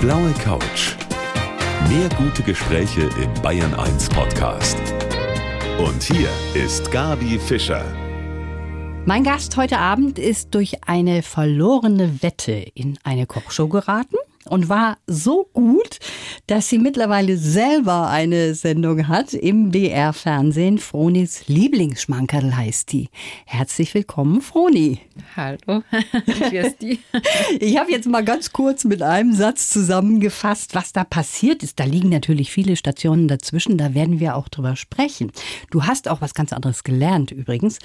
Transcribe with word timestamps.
blaue 0.00 0.32
Couch. 0.42 0.96
Mehr 1.90 2.08
gute 2.16 2.42
Gespräche 2.42 3.02
im 3.22 3.42
Bayern 3.42 3.74
1 3.74 4.08
Podcast. 4.08 4.78
Und 5.78 6.02
hier 6.02 6.30
ist 6.54 6.90
Gabi 6.90 7.38
Fischer. 7.38 7.84
Mein 9.04 9.24
Gast 9.24 9.58
heute 9.58 9.76
Abend 9.76 10.18
ist 10.18 10.54
durch 10.54 10.84
eine 10.86 11.22
verlorene 11.22 12.22
Wette 12.22 12.52
in 12.52 12.98
eine 13.04 13.26
Kochshow 13.26 13.68
geraten 13.68 14.16
und 14.46 14.68
war 14.68 14.98
so 15.06 15.48
gut, 15.52 15.98
dass 16.46 16.68
sie 16.68 16.78
mittlerweile 16.78 17.36
selber 17.36 18.08
eine 18.08 18.54
Sendung 18.54 19.06
hat 19.08 19.34
im 19.34 19.70
BR-Fernsehen. 19.70 20.78
Fronis 20.78 21.46
Lieblingsschmankerl 21.48 22.56
heißt 22.56 22.92
die. 22.92 23.08
Herzlich 23.44 23.92
willkommen, 23.94 24.40
Froni. 24.40 25.00
Hallo, 25.36 25.82
die. 26.80 27.00
Ich 27.60 27.78
habe 27.78 27.90
jetzt 27.90 28.08
mal 28.08 28.24
ganz 28.24 28.52
kurz 28.52 28.84
mit 28.84 29.02
einem 29.02 29.34
Satz 29.34 29.68
zusammengefasst, 29.68 30.74
was 30.74 30.92
da 30.92 31.04
passiert 31.04 31.62
ist. 31.62 31.78
Da 31.78 31.84
liegen 31.84 32.08
natürlich 32.08 32.50
viele 32.50 32.76
Stationen 32.76 33.28
dazwischen, 33.28 33.76
da 33.76 33.94
werden 33.94 34.20
wir 34.20 34.36
auch 34.36 34.48
drüber 34.48 34.74
sprechen. 34.76 35.32
Du 35.70 35.84
hast 35.84 36.08
auch 36.08 36.20
was 36.20 36.34
ganz 36.34 36.52
anderes 36.52 36.82
gelernt 36.82 37.30
übrigens. 37.30 37.78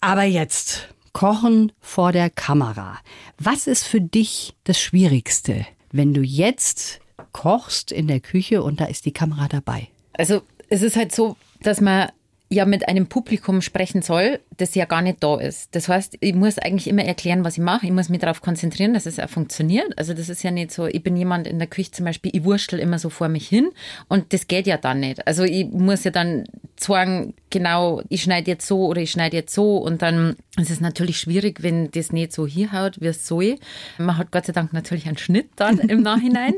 Aber 0.00 0.24
jetzt, 0.24 0.93
Kochen 1.14 1.72
vor 1.80 2.12
der 2.12 2.28
Kamera. 2.28 2.98
Was 3.38 3.66
ist 3.66 3.84
für 3.84 4.02
dich 4.02 4.52
das 4.64 4.78
Schwierigste, 4.78 5.64
wenn 5.92 6.12
du 6.12 6.20
jetzt 6.20 7.00
kochst 7.32 7.92
in 7.92 8.08
der 8.08 8.20
Küche 8.20 8.62
und 8.62 8.80
da 8.80 8.84
ist 8.84 9.06
die 9.06 9.12
Kamera 9.12 9.48
dabei? 9.48 9.88
Also 10.12 10.42
es 10.68 10.82
ist 10.82 10.96
halt 10.96 11.14
so, 11.14 11.36
dass 11.62 11.80
man 11.80 12.10
ja 12.50 12.66
mit 12.66 12.88
einem 12.88 13.06
Publikum 13.06 13.62
sprechen 13.62 14.02
soll, 14.02 14.40
das 14.56 14.74
ja 14.74 14.84
gar 14.84 15.02
nicht 15.02 15.22
da 15.22 15.38
ist. 15.38 15.74
Das 15.74 15.88
heißt, 15.88 16.18
ich 16.20 16.34
muss 16.34 16.58
eigentlich 16.58 16.88
immer 16.88 17.04
erklären, 17.04 17.44
was 17.44 17.54
ich 17.54 17.62
mache. 17.62 17.86
Ich 17.86 17.92
muss 17.92 18.08
mich 18.08 18.20
darauf 18.20 18.42
konzentrieren, 18.42 18.92
dass 18.92 19.06
es 19.06 19.18
auch 19.18 19.28
funktioniert. 19.28 19.96
Also 19.98 20.14
das 20.14 20.28
ist 20.28 20.42
ja 20.42 20.50
nicht 20.50 20.70
so, 20.70 20.86
ich 20.86 21.02
bin 21.02 21.16
jemand 21.16 21.46
in 21.46 21.58
der 21.58 21.68
Küche 21.68 21.92
zum 21.92 22.04
Beispiel, 22.04 22.32
ich 22.34 22.44
wurschtel 22.44 22.78
immer 22.78 22.98
so 22.98 23.08
vor 23.08 23.28
mich 23.28 23.48
hin 23.48 23.70
und 24.08 24.32
das 24.32 24.46
geht 24.46 24.66
ja 24.66 24.76
dann 24.76 25.00
nicht. 25.00 25.26
Also 25.26 25.44
ich 25.44 25.66
muss 25.66 26.04
ja 26.04 26.10
dann 26.10 26.44
sagen, 26.76 27.34
genau, 27.54 28.02
ich 28.08 28.24
schneide 28.24 28.50
jetzt 28.50 28.66
so 28.66 28.86
oder 28.86 29.00
ich 29.00 29.12
schneide 29.12 29.36
jetzt 29.36 29.54
so 29.54 29.78
und 29.78 30.02
dann 30.02 30.34
ist 30.58 30.70
es 30.70 30.80
natürlich 30.80 31.18
schwierig, 31.18 31.62
wenn 31.62 31.88
das 31.92 32.12
nicht 32.12 32.32
so 32.32 32.48
hier 32.48 32.72
haut, 32.72 33.00
wie 33.00 33.06
es 33.06 33.28
soll. 33.28 33.58
Man 33.96 34.18
hat 34.18 34.32
Gott 34.32 34.46
sei 34.46 34.52
Dank 34.52 34.72
natürlich 34.72 35.06
einen 35.06 35.18
Schnitt 35.18 35.50
dann 35.54 35.78
im 35.78 36.02
Nachhinein, 36.02 36.54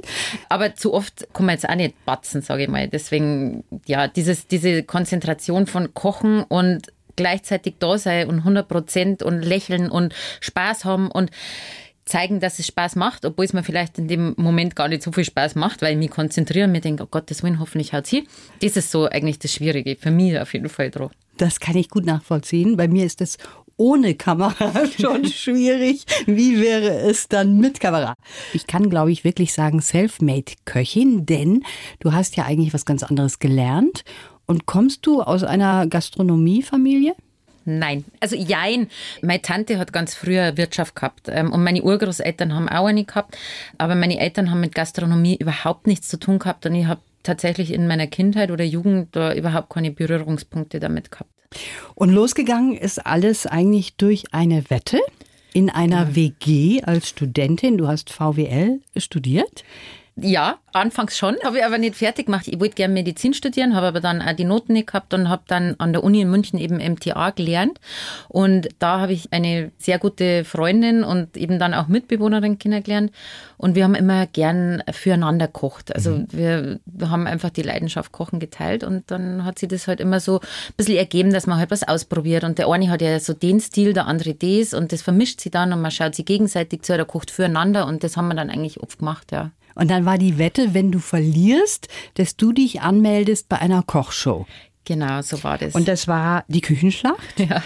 aber 0.49 0.75
zu 0.75 0.95
oft 0.95 1.29
kann 1.35 1.45
man 1.45 1.55
jetzt 1.55 1.69
auch 1.69 1.75
nicht 1.75 2.03
batzen, 2.07 2.41
sage 2.41 2.63
ich 2.63 2.69
mal. 2.71 2.89
Deswegen, 2.89 3.63
ja, 3.85 4.09
dieses, 4.09 4.47
diese 4.47 4.83
Konzentration 4.85 5.67
von 5.67 5.93
Kochen 5.93 6.43
und 6.45 6.91
gleichzeitig 7.15 7.75
da 7.79 7.99
sein 7.99 8.29
und 8.29 8.39
100 8.39 8.67
Prozent 8.67 9.23
und 9.23 9.43
lächeln 9.43 9.91
und 9.91 10.15
Spaß 10.41 10.87
haben 10.87 11.11
und 11.11 11.31
zeigen, 12.07 12.41
dass 12.41 12.59
es 12.59 12.67
Spaß 12.69 12.97
macht, 12.97 13.25
obwohl 13.25 13.45
es 13.45 13.53
mir 13.53 13.65
vielleicht 13.65 13.99
in 13.99 14.09
dem 14.09 14.35
Moment 14.37 14.77
gar 14.77 14.89
nicht 14.89 15.03
so 15.03 15.12
viel 15.12 15.25
Spaß 15.25 15.57
macht, 15.57 15.83
weil 15.83 15.93
ich 15.93 15.99
mich 15.99 16.11
konzentriere 16.11 16.67
und 16.67 16.73
mir 16.73 16.81
denke, 16.81 17.03
oh 17.03 17.09
Gott, 17.11 17.31
das 17.31 17.43
Willen, 17.43 17.59
hoffentlich 17.59 17.93
haut 17.93 18.07
sie. 18.07 18.27
Das 18.62 18.77
ist 18.77 18.91
so 18.91 19.07
eigentlich 19.07 19.39
das 19.39 19.53
Schwierige, 19.53 19.97
für 19.97 20.11
mich 20.11 20.39
auf 20.39 20.53
jeden 20.55 20.69
Fall 20.69 20.91
drauf. 20.91 21.11
Das 21.37 21.61
kann 21.61 21.77
ich 21.77 21.91
gut 21.91 22.07
nachvollziehen. 22.07 22.77
Bei 22.77 22.89
mir 22.89 23.05
ist 23.05 23.21
es 23.21 23.37
ohne 23.77 24.15
Kamera 24.15 24.87
schon 25.01 25.27
schwierig. 25.27 26.05
Wie 26.27 26.61
wäre 26.61 27.01
es 27.01 27.29
dann 27.29 27.59
mit 27.59 27.81
Kamera? 27.81 28.15
Ich 28.55 28.67
kann, 28.67 28.89
glaube 28.89 29.12
ich, 29.12 29.25
wirklich 29.25 29.53
sagen, 29.53 29.83
self-made 29.83 30.53
Köchin, 30.65 31.27
denn 31.27 31.65
du 31.99 32.12
hast 32.12 32.37
ja 32.37 32.45
eigentlich 32.45 32.73
was 32.73 32.84
ganz 32.84 33.03
anderes 33.03 33.39
gelernt 33.39 34.05
und 34.47 34.67
kommst 34.67 35.07
du 35.07 35.23
aus 35.23 35.43
einer 35.43 35.87
Gastronomiefamilie? 35.89 37.15
Nein, 37.69 38.05
also 38.20 38.36
jein. 38.36 38.89
Meine 39.22 39.42
Tante 39.42 39.78
hat 39.78 39.92
ganz 39.92 40.14
früher 40.14 40.56
Wirtschaft 40.56 40.95
gehabt 40.95 41.28
ähm, 41.28 41.53
und 41.53 41.64
meine 41.64 41.83
Urgroßeltern 41.83 42.55
haben 42.55 42.69
auch 42.69 42.86
eine 42.86 43.05
gehabt, 43.05 43.36
aber 43.77 43.97
meine 43.97 44.20
Eltern 44.20 44.50
haben 44.50 44.61
mit 44.61 44.75
Gastronomie 44.75 45.36
überhaupt 45.36 45.89
nichts 45.89 46.09
zu 46.09 46.17
tun 46.17 46.39
gehabt 46.39 46.64
und 46.64 46.75
ich 46.77 46.87
habe 46.87 47.00
tatsächlich 47.25 47.72
in 47.72 47.89
meiner 47.89 48.06
Kindheit 48.06 48.53
oder 48.53 48.64
Jugend 48.64 49.14
da 49.17 49.34
überhaupt 49.34 49.69
keine 49.71 49.91
Berührungspunkte 49.91 50.78
damit 50.78 51.10
gehabt. 51.10 51.31
Und 51.97 52.10
losgegangen 52.10 52.76
ist 52.76 53.05
alles 53.05 53.47
eigentlich 53.47 53.97
durch 53.97 54.32
eine 54.32 54.71
Wette 54.71 55.00
in 55.53 55.69
einer 55.69 56.09
ja. 56.09 56.15
WG 56.15 56.82
als 56.82 57.09
Studentin. 57.09 57.78
Du 57.78 57.88
hast 57.88 58.10
VWL 58.10 58.81
studiert. 58.97 59.65
Ja, 60.19 60.56
anfangs 60.72 61.19
schon, 61.19 61.37
habe 61.44 61.59
ich 61.59 61.65
aber 61.65 61.77
nicht 61.77 61.94
fertig 61.94 62.25
gemacht. 62.25 62.49
Ich 62.49 62.59
wollte 62.59 62.75
gerne 62.75 62.94
Medizin 62.94 63.34
studieren, 63.34 63.77
habe 63.77 63.88
aber 63.88 64.00
dann 64.00 64.22
auch 64.22 64.32
die 64.32 64.44
Noten 64.44 64.72
nicht 64.72 64.87
gehabt 64.87 65.12
und 65.12 65.28
habe 65.28 65.43
dann 65.47 65.75
an 65.77 65.93
der 65.93 66.03
Uni 66.03 66.22
in 66.22 66.31
München 66.31 66.59
eben 66.59 66.77
MTA 66.77 67.31
gelernt. 67.31 67.81
Und 68.28 68.71
da 68.78 69.00
habe 69.00 69.12
ich 69.12 69.31
eine 69.34 69.72
sehr 69.76 69.99
gute 69.99 70.44
Freundin 70.44 71.05
und 71.05 71.37
eben 71.37 71.59
dann 71.59 71.75
auch 71.75 71.88
Mitbewohnerin 71.88 72.59
kennengelernt. 72.59 73.12
Und 73.59 73.75
wir 73.75 73.84
haben 73.84 73.94
immer 73.94 74.26
gern 74.26 74.82
füreinander 74.91 75.49
gekocht. 75.49 75.94
Also 75.94 76.12
mhm. 76.12 76.28
wir, 76.31 76.81
haben 77.10 77.26
einfach 77.26 77.50
die 77.50 77.62
Leidenschaft 77.62 78.12
Kochen 78.12 78.41
geteilt 78.41 78.84
und 78.84 79.10
dann 79.10 79.44
hat 79.44 79.59
sich 79.59 79.69
das 79.69 79.87
halt 79.87 80.00
immer 80.00 80.21
so 80.21 80.41
ein 80.41 80.75
bisschen 80.78 80.97
ergeben, 80.97 81.31
dass 81.31 81.47
man 81.47 81.59
halt 81.59 81.71
was 81.71 81.87
ausprobiert. 81.87 82.43
Und 82.43 82.56
der 82.56 82.69
eine 82.69 82.88
hat 82.88 83.03
ja 83.03 83.21
so 83.21 83.34
den 83.34 83.60
Stil, 83.60 83.93
der 83.93 84.06
andere 84.06 84.32
das 84.32 84.72
und 84.72 84.93
das 84.93 85.03
vermischt 85.03 85.43
sich 85.43 85.53
dann 85.53 85.75
und 85.75 85.82
man 85.82 85.91
schaut 85.91 86.15
sich 86.15 86.25
gegenseitig 86.25 86.82
zu, 86.82 86.97
der 86.97 87.05
kocht 87.05 87.31
füreinander 87.31 87.87
und 87.87 88.03
das 88.03 88.16
haben 88.16 88.28
wir 88.28 88.34
dann 88.34 88.49
eigentlich 88.49 88.81
oft 88.81 88.99
gemacht, 88.99 89.31
ja. 89.31 89.50
Und 89.76 89.91
dann 89.91 90.04
war 90.04 90.19
die 90.19 90.38
Wette, 90.38 90.75
wenn 90.75 90.91
du 90.91 90.98
verlierst, 90.98 91.87
dass 92.14 92.37
du 92.37 92.53
dich 92.53 92.81
anmeldest 92.81 93.48
bei 93.48 93.59
einer 93.59 93.84
Kochshow. 93.84 94.47
Genau, 94.87 95.20
so 95.20 95.42
war 95.42 95.59
das. 95.59 95.75
Und 95.75 95.88
das 95.88 96.06
war 96.09 96.44
die 96.48 96.60
Küchenschlacht. 96.60 97.16
Ja. 97.38 97.62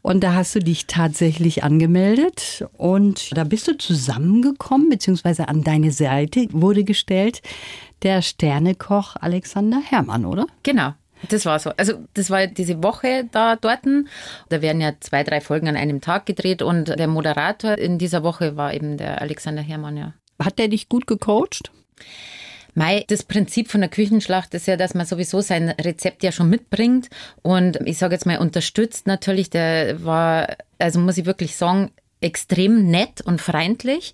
Und 0.00 0.22
da 0.22 0.34
hast 0.34 0.54
du 0.54 0.60
dich 0.60 0.86
tatsächlich 0.86 1.64
angemeldet 1.64 2.64
und 2.76 3.36
da 3.36 3.44
bist 3.44 3.66
du 3.66 3.76
zusammengekommen, 3.76 4.88
beziehungsweise 4.88 5.48
an 5.48 5.64
deine 5.64 5.90
Seite 5.90 6.46
wurde 6.52 6.84
gestellt 6.84 7.42
der 8.02 8.22
Sternekoch 8.22 9.16
Alexander 9.20 9.80
Herrmann, 9.84 10.24
oder? 10.24 10.46
Genau. 10.62 10.94
Das 11.28 11.44
war 11.46 11.58
so. 11.58 11.70
Also 11.76 11.94
das 12.14 12.30
war 12.30 12.46
diese 12.46 12.82
Woche 12.82 13.28
da 13.32 13.56
dort. 13.56 13.80
Da 14.48 14.62
werden 14.62 14.80
ja 14.80 14.92
zwei, 15.00 15.24
drei 15.24 15.40
Folgen 15.40 15.68
an 15.68 15.76
einem 15.76 16.00
Tag 16.00 16.26
gedreht 16.26 16.62
und 16.62 16.96
der 16.96 17.08
Moderator 17.08 17.76
in 17.76 17.98
dieser 17.98 18.22
Woche 18.22 18.56
war 18.56 18.72
eben 18.72 18.96
der 18.96 19.20
Alexander 19.20 19.62
Herrmann, 19.62 19.96
ja. 19.96 20.14
Hat 20.38 20.58
der 20.58 20.68
dich 20.68 20.88
gut 20.88 21.06
gecoacht? 21.06 21.70
Mei, 22.74 23.04
das 23.08 23.24
Prinzip 23.24 23.70
von 23.70 23.80
der 23.80 23.90
Küchenschlacht 23.90 24.54
ist 24.54 24.68
ja, 24.68 24.76
dass 24.76 24.94
man 24.94 25.04
sowieso 25.04 25.40
sein 25.40 25.70
Rezept 25.70 26.22
ja 26.22 26.30
schon 26.30 26.48
mitbringt 26.48 27.08
und 27.42 27.78
ich 27.86 27.98
sage 27.98 28.14
jetzt 28.14 28.24
mal 28.24 28.38
unterstützt 28.38 29.08
natürlich. 29.08 29.50
Der 29.50 30.04
war, 30.04 30.56
also 30.78 31.00
muss 31.00 31.18
ich 31.18 31.26
wirklich 31.26 31.56
sagen, 31.56 31.90
extrem 32.20 32.90
nett 32.90 33.20
und 33.20 33.40
freundlich. 33.40 34.12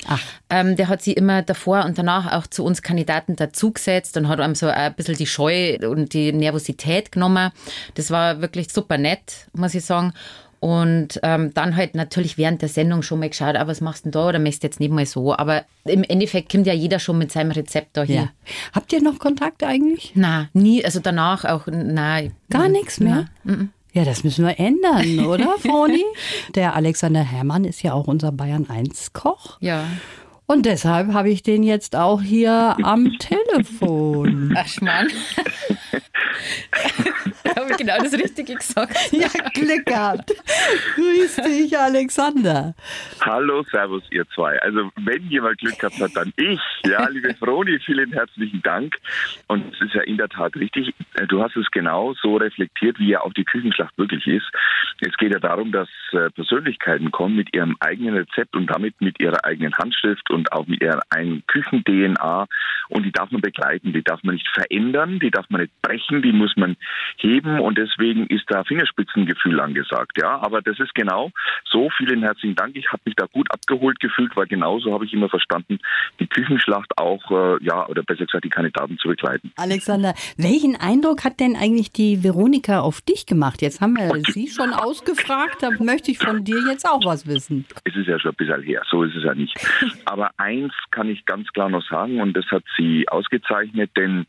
Ähm, 0.50 0.76
der 0.76 0.88
hat 0.88 1.02
sie 1.02 1.12
immer 1.12 1.42
davor 1.42 1.84
und 1.84 1.98
danach 1.98 2.32
auch 2.32 2.46
zu 2.46 2.64
uns 2.64 2.82
Kandidaten 2.82 3.36
dazugesetzt 3.36 4.16
und 4.16 4.28
hat 4.28 4.40
einem 4.40 4.54
so 4.54 4.66
ein 4.66 4.94
bisschen 4.94 5.16
die 5.16 5.26
Scheu 5.26 5.78
und 5.88 6.12
die 6.12 6.32
Nervosität 6.32 7.12
genommen. 7.12 7.50
Das 7.94 8.10
war 8.10 8.40
wirklich 8.40 8.72
super 8.72 8.98
nett, 8.98 9.46
muss 9.52 9.74
ich 9.74 9.84
sagen. 9.84 10.12
Und 10.64 11.20
ähm, 11.22 11.52
dann 11.52 11.76
halt 11.76 11.94
natürlich 11.94 12.38
während 12.38 12.62
der 12.62 12.70
Sendung 12.70 13.02
schon 13.02 13.18
mal 13.18 13.28
geschaut, 13.28 13.54
ah, 13.54 13.66
was 13.66 13.82
machst 13.82 14.06
du 14.06 14.08
denn 14.08 14.12
da 14.12 14.28
oder 14.30 14.38
machst 14.38 14.62
du 14.62 14.66
jetzt 14.66 14.80
nicht 14.80 14.90
mal 14.90 15.04
so. 15.04 15.36
Aber 15.36 15.64
im 15.84 16.04
Endeffekt 16.04 16.50
kommt 16.50 16.66
ja 16.66 16.72
jeder 16.72 16.98
schon 17.00 17.18
mit 17.18 17.30
seinem 17.30 17.50
Rezept 17.50 17.98
dahin. 17.98 18.14
Ja. 18.14 18.28
Habt 18.72 18.90
ihr 18.94 19.02
noch 19.02 19.18
Kontakt 19.18 19.62
eigentlich? 19.62 20.12
Na, 20.14 20.48
nie. 20.54 20.82
Also 20.82 21.00
danach 21.00 21.44
auch, 21.44 21.66
nein. 21.66 22.32
Gar 22.48 22.70
nichts 22.70 22.98
mehr? 22.98 23.28
Na, 23.44 23.68
ja, 23.92 24.06
das 24.06 24.24
müssen 24.24 24.46
wir 24.46 24.58
ändern, 24.58 25.26
oder, 25.26 25.54
Froni? 25.58 26.02
Der 26.54 26.74
Alexander 26.74 27.20
Herrmann 27.20 27.64
ist 27.64 27.82
ja 27.82 27.92
auch 27.92 28.06
unser 28.06 28.32
Bayern 28.32 28.66
1 28.70 29.12
Koch. 29.12 29.58
Ja. 29.60 29.84
Und 30.46 30.66
deshalb 30.66 31.12
habe 31.14 31.30
ich 31.30 31.42
den 31.42 31.62
jetzt 31.62 31.96
auch 31.96 32.20
hier 32.20 32.76
am 32.82 33.10
Telefon. 33.18 34.54
Ach, 34.56 34.68
Schmarrn. 34.68 35.08
habe 37.56 37.70
ich 37.70 37.76
genau 37.76 37.98
das 37.98 38.12
Richtige 38.12 38.54
gesagt. 38.54 38.94
Ja, 39.12 39.28
Glück 39.52 39.86
gehabt. 39.86 40.32
Grüß 40.94 41.36
dich, 41.36 41.78
Alexander. 41.78 42.74
Hallo, 43.20 43.64
Servus, 43.70 44.02
ihr 44.10 44.26
zwei. 44.34 44.60
Also, 44.60 44.90
wenn 44.96 45.26
jemand 45.28 45.58
Glück 45.58 45.78
gehabt 45.78 46.00
hat, 46.00 46.14
dann 46.14 46.32
ich. 46.36 46.60
Ja, 46.84 47.08
liebe 47.08 47.34
Froni, 47.38 47.78
vielen 47.78 48.12
herzlichen 48.12 48.62
Dank. 48.62 48.96
Und 49.46 49.74
es 49.74 49.80
ist 49.80 49.94
ja 49.94 50.02
in 50.02 50.16
der 50.16 50.28
Tat 50.28 50.56
richtig. 50.56 50.94
Du 51.28 51.42
hast 51.42 51.56
es 51.56 51.70
genau 51.70 52.14
so 52.20 52.36
reflektiert, 52.36 52.98
wie 52.98 53.08
ja 53.08 53.20
auch 53.22 53.32
die 53.32 53.44
Küchenschlacht 53.44 53.96
wirklich 53.96 54.26
ist. 54.26 54.50
Es 55.00 55.16
geht 55.16 55.32
ja 55.32 55.40
darum, 55.40 55.72
dass 55.72 55.88
äh, 56.12 56.30
Persönlichkeiten 56.30 57.10
kommen 57.10 57.36
mit 57.36 57.54
ihrem 57.54 57.76
eigenen 57.80 58.14
Rezept 58.14 58.54
und 58.54 58.66
damit 58.66 59.00
mit 59.00 59.20
ihrer 59.20 59.44
eigenen 59.44 59.74
Handschrift 59.74 60.30
und 60.34 60.52
auch 60.52 60.66
mit 60.66 60.82
ihrer 60.82 61.00
eigenen 61.10 61.44
Küchen-DNA. 61.46 62.46
Und 62.88 63.04
die 63.04 63.12
darf 63.12 63.30
man 63.30 63.40
begleiten, 63.40 63.92
die 63.92 64.02
darf 64.02 64.22
man 64.22 64.34
nicht 64.34 64.48
verändern, 64.48 65.18
die 65.18 65.30
darf 65.30 65.48
man 65.48 65.62
nicht 65.62 65.72
brechen, 65.80 66.20
die 66.22 66.32
muss 66.32 66.54
man 66.56 66.76
heben 67.16 67.60
und 67.60 67.78
deswegen 67.78 68.26
ist 68.26 68.44
da 68.48 68.64
Fingerspitzengefühl 68.64 69.60
angesagt. 69.60 70.18
Ja, 70.20 70.40
aber 70.42 70.60
das 70.60 70.78
ist 70.78 70.94
genau 70.94 71.30
so. 71.64 71.88
Vielen 71.96 72.22
herzlichen 72.22 72.56
Dank. 72.56 72.76
Ich 72.76 72.88
habe 72.92 73.02
mich 73.04 73.14
da 73.14 73.26
gut 73.26 73.50
abgeholt 73.50 74.00
gefühlt, 74.00 74.36
weil 74.36 74.46
genauso 74.46 74.92
habe 74.92 75.04
ich 75.04 75.12
immer 75.12 75.28
verstanden, 75.28 75.78
die 76.20 76.26
Küchenschlacht 76.26 76.98
auch, 76.98 77.30
äh, 77.30 77.64
ja, 77.64 77.86
oder 77.86 78.02
besser 78.02 78.26
gesagt, 78.26 78.44
die 78.44 78.50
Kandidaten 78.50 78.98
zu 78.98 79.08
begleiten. 79.08 79.52
Alexander, 79.56 80.14
welchen 80.36 80.76
Eindruck 80.76 81.24
hat 81.24 81.40
denn 81.40 81.56
eigentlich 81.56 81.92
die 81.92 82.22
Veronika 82.22 82.80
auf 82.80 83.00
dich 83.00 83.26
gemacht? 83.26 83.62
Jetzt 83.62 83.80
haben 83.80 83.94
wir 83.94 84.10
sie 84.32 84.48
schon 84.48 84.72
ausgefragt, 84.72 85.62
da 85.62 85.70
möchte 85.80 86.10
ich 86.10 86.18
von 86.18 86.44
dir 86.44 86.60
jetzt 86.68 86.88
auch 86.88 87.04
was 87.04 87.26
wissen. 87.26 87.64
Es 87.84 87.94
ist 87.96 88.06
ja 88.06 88.18
schon 88.18 88.32
ein 88.32 88.36
bisschen 88.36 88.62
her, 88.62 88.82
so 88.90 89.02
ist 89.04 89.14
es 89.14 89.24
ja 89.24 89.34
nicht. 89.34 89.54
Aber 90.04 90.23
eins 90.36 90.72
kann 90.90 91.08
ich 91.08 91.24
ganz 91.24 91.52
klar 91.52 91.68
noch 91.68 91.86
sagen 91.88 92.20
und 92.20 92.36
das 92.36 92.46
hat 92.50 92.64
sie 92.76 93.08
ausgezeichnet, 93.08 93.90
denn 93.96 94.26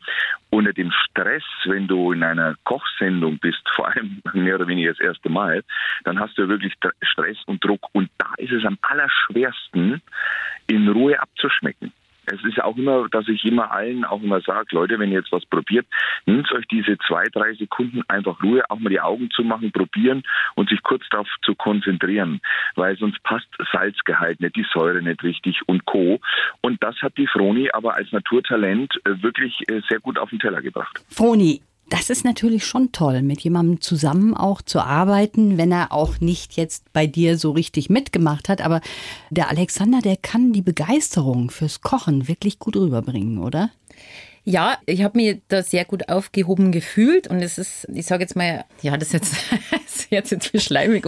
unter 0.50 0.74
dem 0.74 0.92
Stress, 0.92 1.44
wenn 1.65 1.88
du 1.88 2.12
in 2.12 2.24
einer 2.24 2.56
Kochsendung 2.63 3.38
bist, 3.39 3.62
vor 3.75 3.88
allem 3.88 4.21
mehr 4.33 4.56
oder 4.56 4.68
weniger 4.68 4.92
das 4.92 5.00
erste 5.00 5.30
Mal, 5.30 5.63
dann 6.03 6.19
hast 6.19 6.38
du 6.38 6.47
wirklich 6.47 6.74
Stress 7.01 7.38
und 7.45 7.63
Druck. 7.63 7.81
Und 7.94 8.09
da 8.18 8.33
ist 8.38 8.51
es 8.51 8.65
am 8.65 8.77
allerschwersten, 8.81 10.01
in 10.68 10.88
Ruhe 10.88 11.19
abzuschmecken 11.19 11.92
es 12.27 12.44
ist 12.44 12.62
auch 12.62 12.77
immer, 12.77 13.07
dass 13.10 13.27
ich 13.27 13.44
immer 13.45 13.72
allen 13.72 14.06
auch 14.06 14.22
immer 14.22 14.42
sage, 14.42 14.68
Leute, 14.72 15.00
wenn 15.00 15.12
ihr 15.12 15.19
jetzt 15.19 15.31
was 15.31 15.45
probiert, 15.45 15.86
nehmt 16.25 16.51
euch 16.51 16.66
diese 16.68 16.98
zwei, 17.07 17.25
drei 17.31 17.54
Sekunden 17.54 18.01
einfach 18.07 18.42
Ruhe, 18.44 18.63
auch 18.69 18.80
mal 18.80 18.89
die 18.89 19.01
Augen 19.01 19.30
zu 19.31 19.44
machen, 19.44 19.72
probieren 19.72 20.24
und 20.56 20.69
sich 20.69 20.81
kurz 20.83 21.04
darauf 21.10 21.27
zu 21.44 21.56
konzentrieren, 21.56 22.42
weil 22.75 22.98
sonst 22.98 23.22
passt 23.24 23.48
Salzgehalt 23.72 24.39
nicht, 24.42 24.56
die 24.56 24.66
Säure 24.74 25.01
nicht 25.01 25.24
richtig 25.24 25.62
und 25.68 25.86
Co. 25.86 26.19
Und 26.62 26.83
das 26.83 26.95
hat 27.01 27.18
die 27.18 27.27
Froni 27.27 27.69
aber 27.72 27.95
als 27.95 28.12
Naturtalent 28.12 28.94
äh, 29.06 29.21
wirklich 29.21 29.62
äh, 29.69 29.81
sehr 29.89 30.00
gut 30.00 30.18
auf 30.18 30.30
den 30.30 30.39
Teller 30.39 30.62
gebracht. 30.62 31.04
Froni, 31.10 31.62
das 31.89 32.09
ist 32.09 32.25
natürlich 32.25 32.65
schon 32.65 32.91
toll, 32.91 33.21
mit 33.21 33.41
jemandem 33.41 33.79
zusammen 33.79 34.35
auch 34.35 34.61
zu 34.61 34.79
arbeiten, 34.79 35.57
wenn 35.57 35.71
er 35.71 35.91
auch 35.91 36.19
nicht 36.19 36.53
jetzt 36.53 36.91
bei 36.93 37.05
dir 37.05 37.37
so 37.37 37.51
richtig 37.51 37.89
mitgemacht 37.89 38.49
hat. 38.49 38.61
Aber 38.61 38.81
der 39.29 39.49
Alexander, 39.49 39.99
der 40.01 40.17
kann 40.17 40.51
die 40.51 40.63
Begeisterung 40.63 41.51
fürs 41.51 41.81
Kochen 41.81 42.27
wirklich 42.27 42.57
gut 42.57 42.75
rüberbringen, 42.75 43.37
oder? 43.37 43.69
Ja, 44.47 44.77
ich 44.85 45.03
habe 45.03 45.17
mich 45.17 45.41
da 45.47 45.63
sehr 45.63 45.85
gut 45.85 46.07
aufgehoben 46.07 46.71
gefühlt 46.71 47.27
und 47.27 47.41
es 47.41 47.57
ist, 47.57 47.87
ich 47.91 48.05
sage 48.05 48.21
jetzt 48.21 48.35
mal, 48.35 48.63
ja, 48.83 48.95
das 48.95 49.07
ist 49.07 49.13
jetzt, 49.13 49.35
das 49.71 50.07
jetzt, 50.11 50.31
jetzt 50.31 50.61
schleimig, 50.61 51.03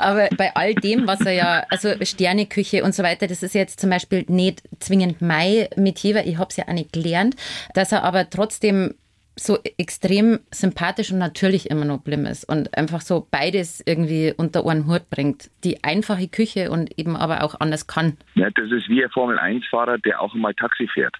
aber 0.00 0.28
bei 0.36 0.56
all 0.56 0.74
dem, 0.74 1.06
was 1.06 1.20
er 1.20 1.32
ja, 1.32 1.64
also 1.68 1.90
Sterneküche 2.02 2.82
und 2.82 2.92
so 2.92 3.04
weiter, 3.04 3.28
das 3.28 3.44
ist 3.44 3.54
jetzt 3.54 3.78
zum 3.78 3.90
Beispiel 3.90 4.24
nicht 4.26 4.62
zwingend 4.80 5.22
mein 5.22 5.68
Metier, 5.76 6.26
ich 6.26 6.38
habe 6.38 6.50
es 6.50 6.56
ja 6.56 6.66
auch 6.66 6.72
nicht 6.72 6.92
gelernt, 6.92 7.36
dass 7.74 7.92
er 7.92 8.02
aber 8.02 8.28
trotzdem 8.28 8.94
so 9.40 9.58
extrem 9.78 10.40
sympathisch 10.50 11.10
und 11.12 11.18
natürlich 11.18 11.70
immer 11.70 11.86
noch 11.86 12.02
Blim 12.02 12.26
ist 12.26 12.44
und 12.44 12.76
einfach 12.76 13.00
so 13.00 13.26
beides 13.30 13.82
irgendwie 13.86 14.34
unter 14.36 14.66
einen 14.66 14.86
Hut 14.86 15.08
bringt. 15.08 15.50
Die 15.64 15.82
einfache 15.82 16.28
Küche 16.28 16.70
und 16.70 16.98
eben 16.98 17.16
aber 17.16 17.42
auch 17.42 17.58
anders 17.58 17.86
kann. 17.86 18.18
Ja, 18.34 18.50
das 18.50 18.70
ist 18.70 18.88
wie 18.90 19.02
ein 19.02 19.10
Formel-1-Fahrer, 19.10 19.96
der 19.98 20.20
auch 20.20 20.34
mal 20.34 20.52
Taxi 20.52 20.86
fährt. 20.88 21.14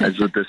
Also 0.00 0.28
das, 0.28 0.46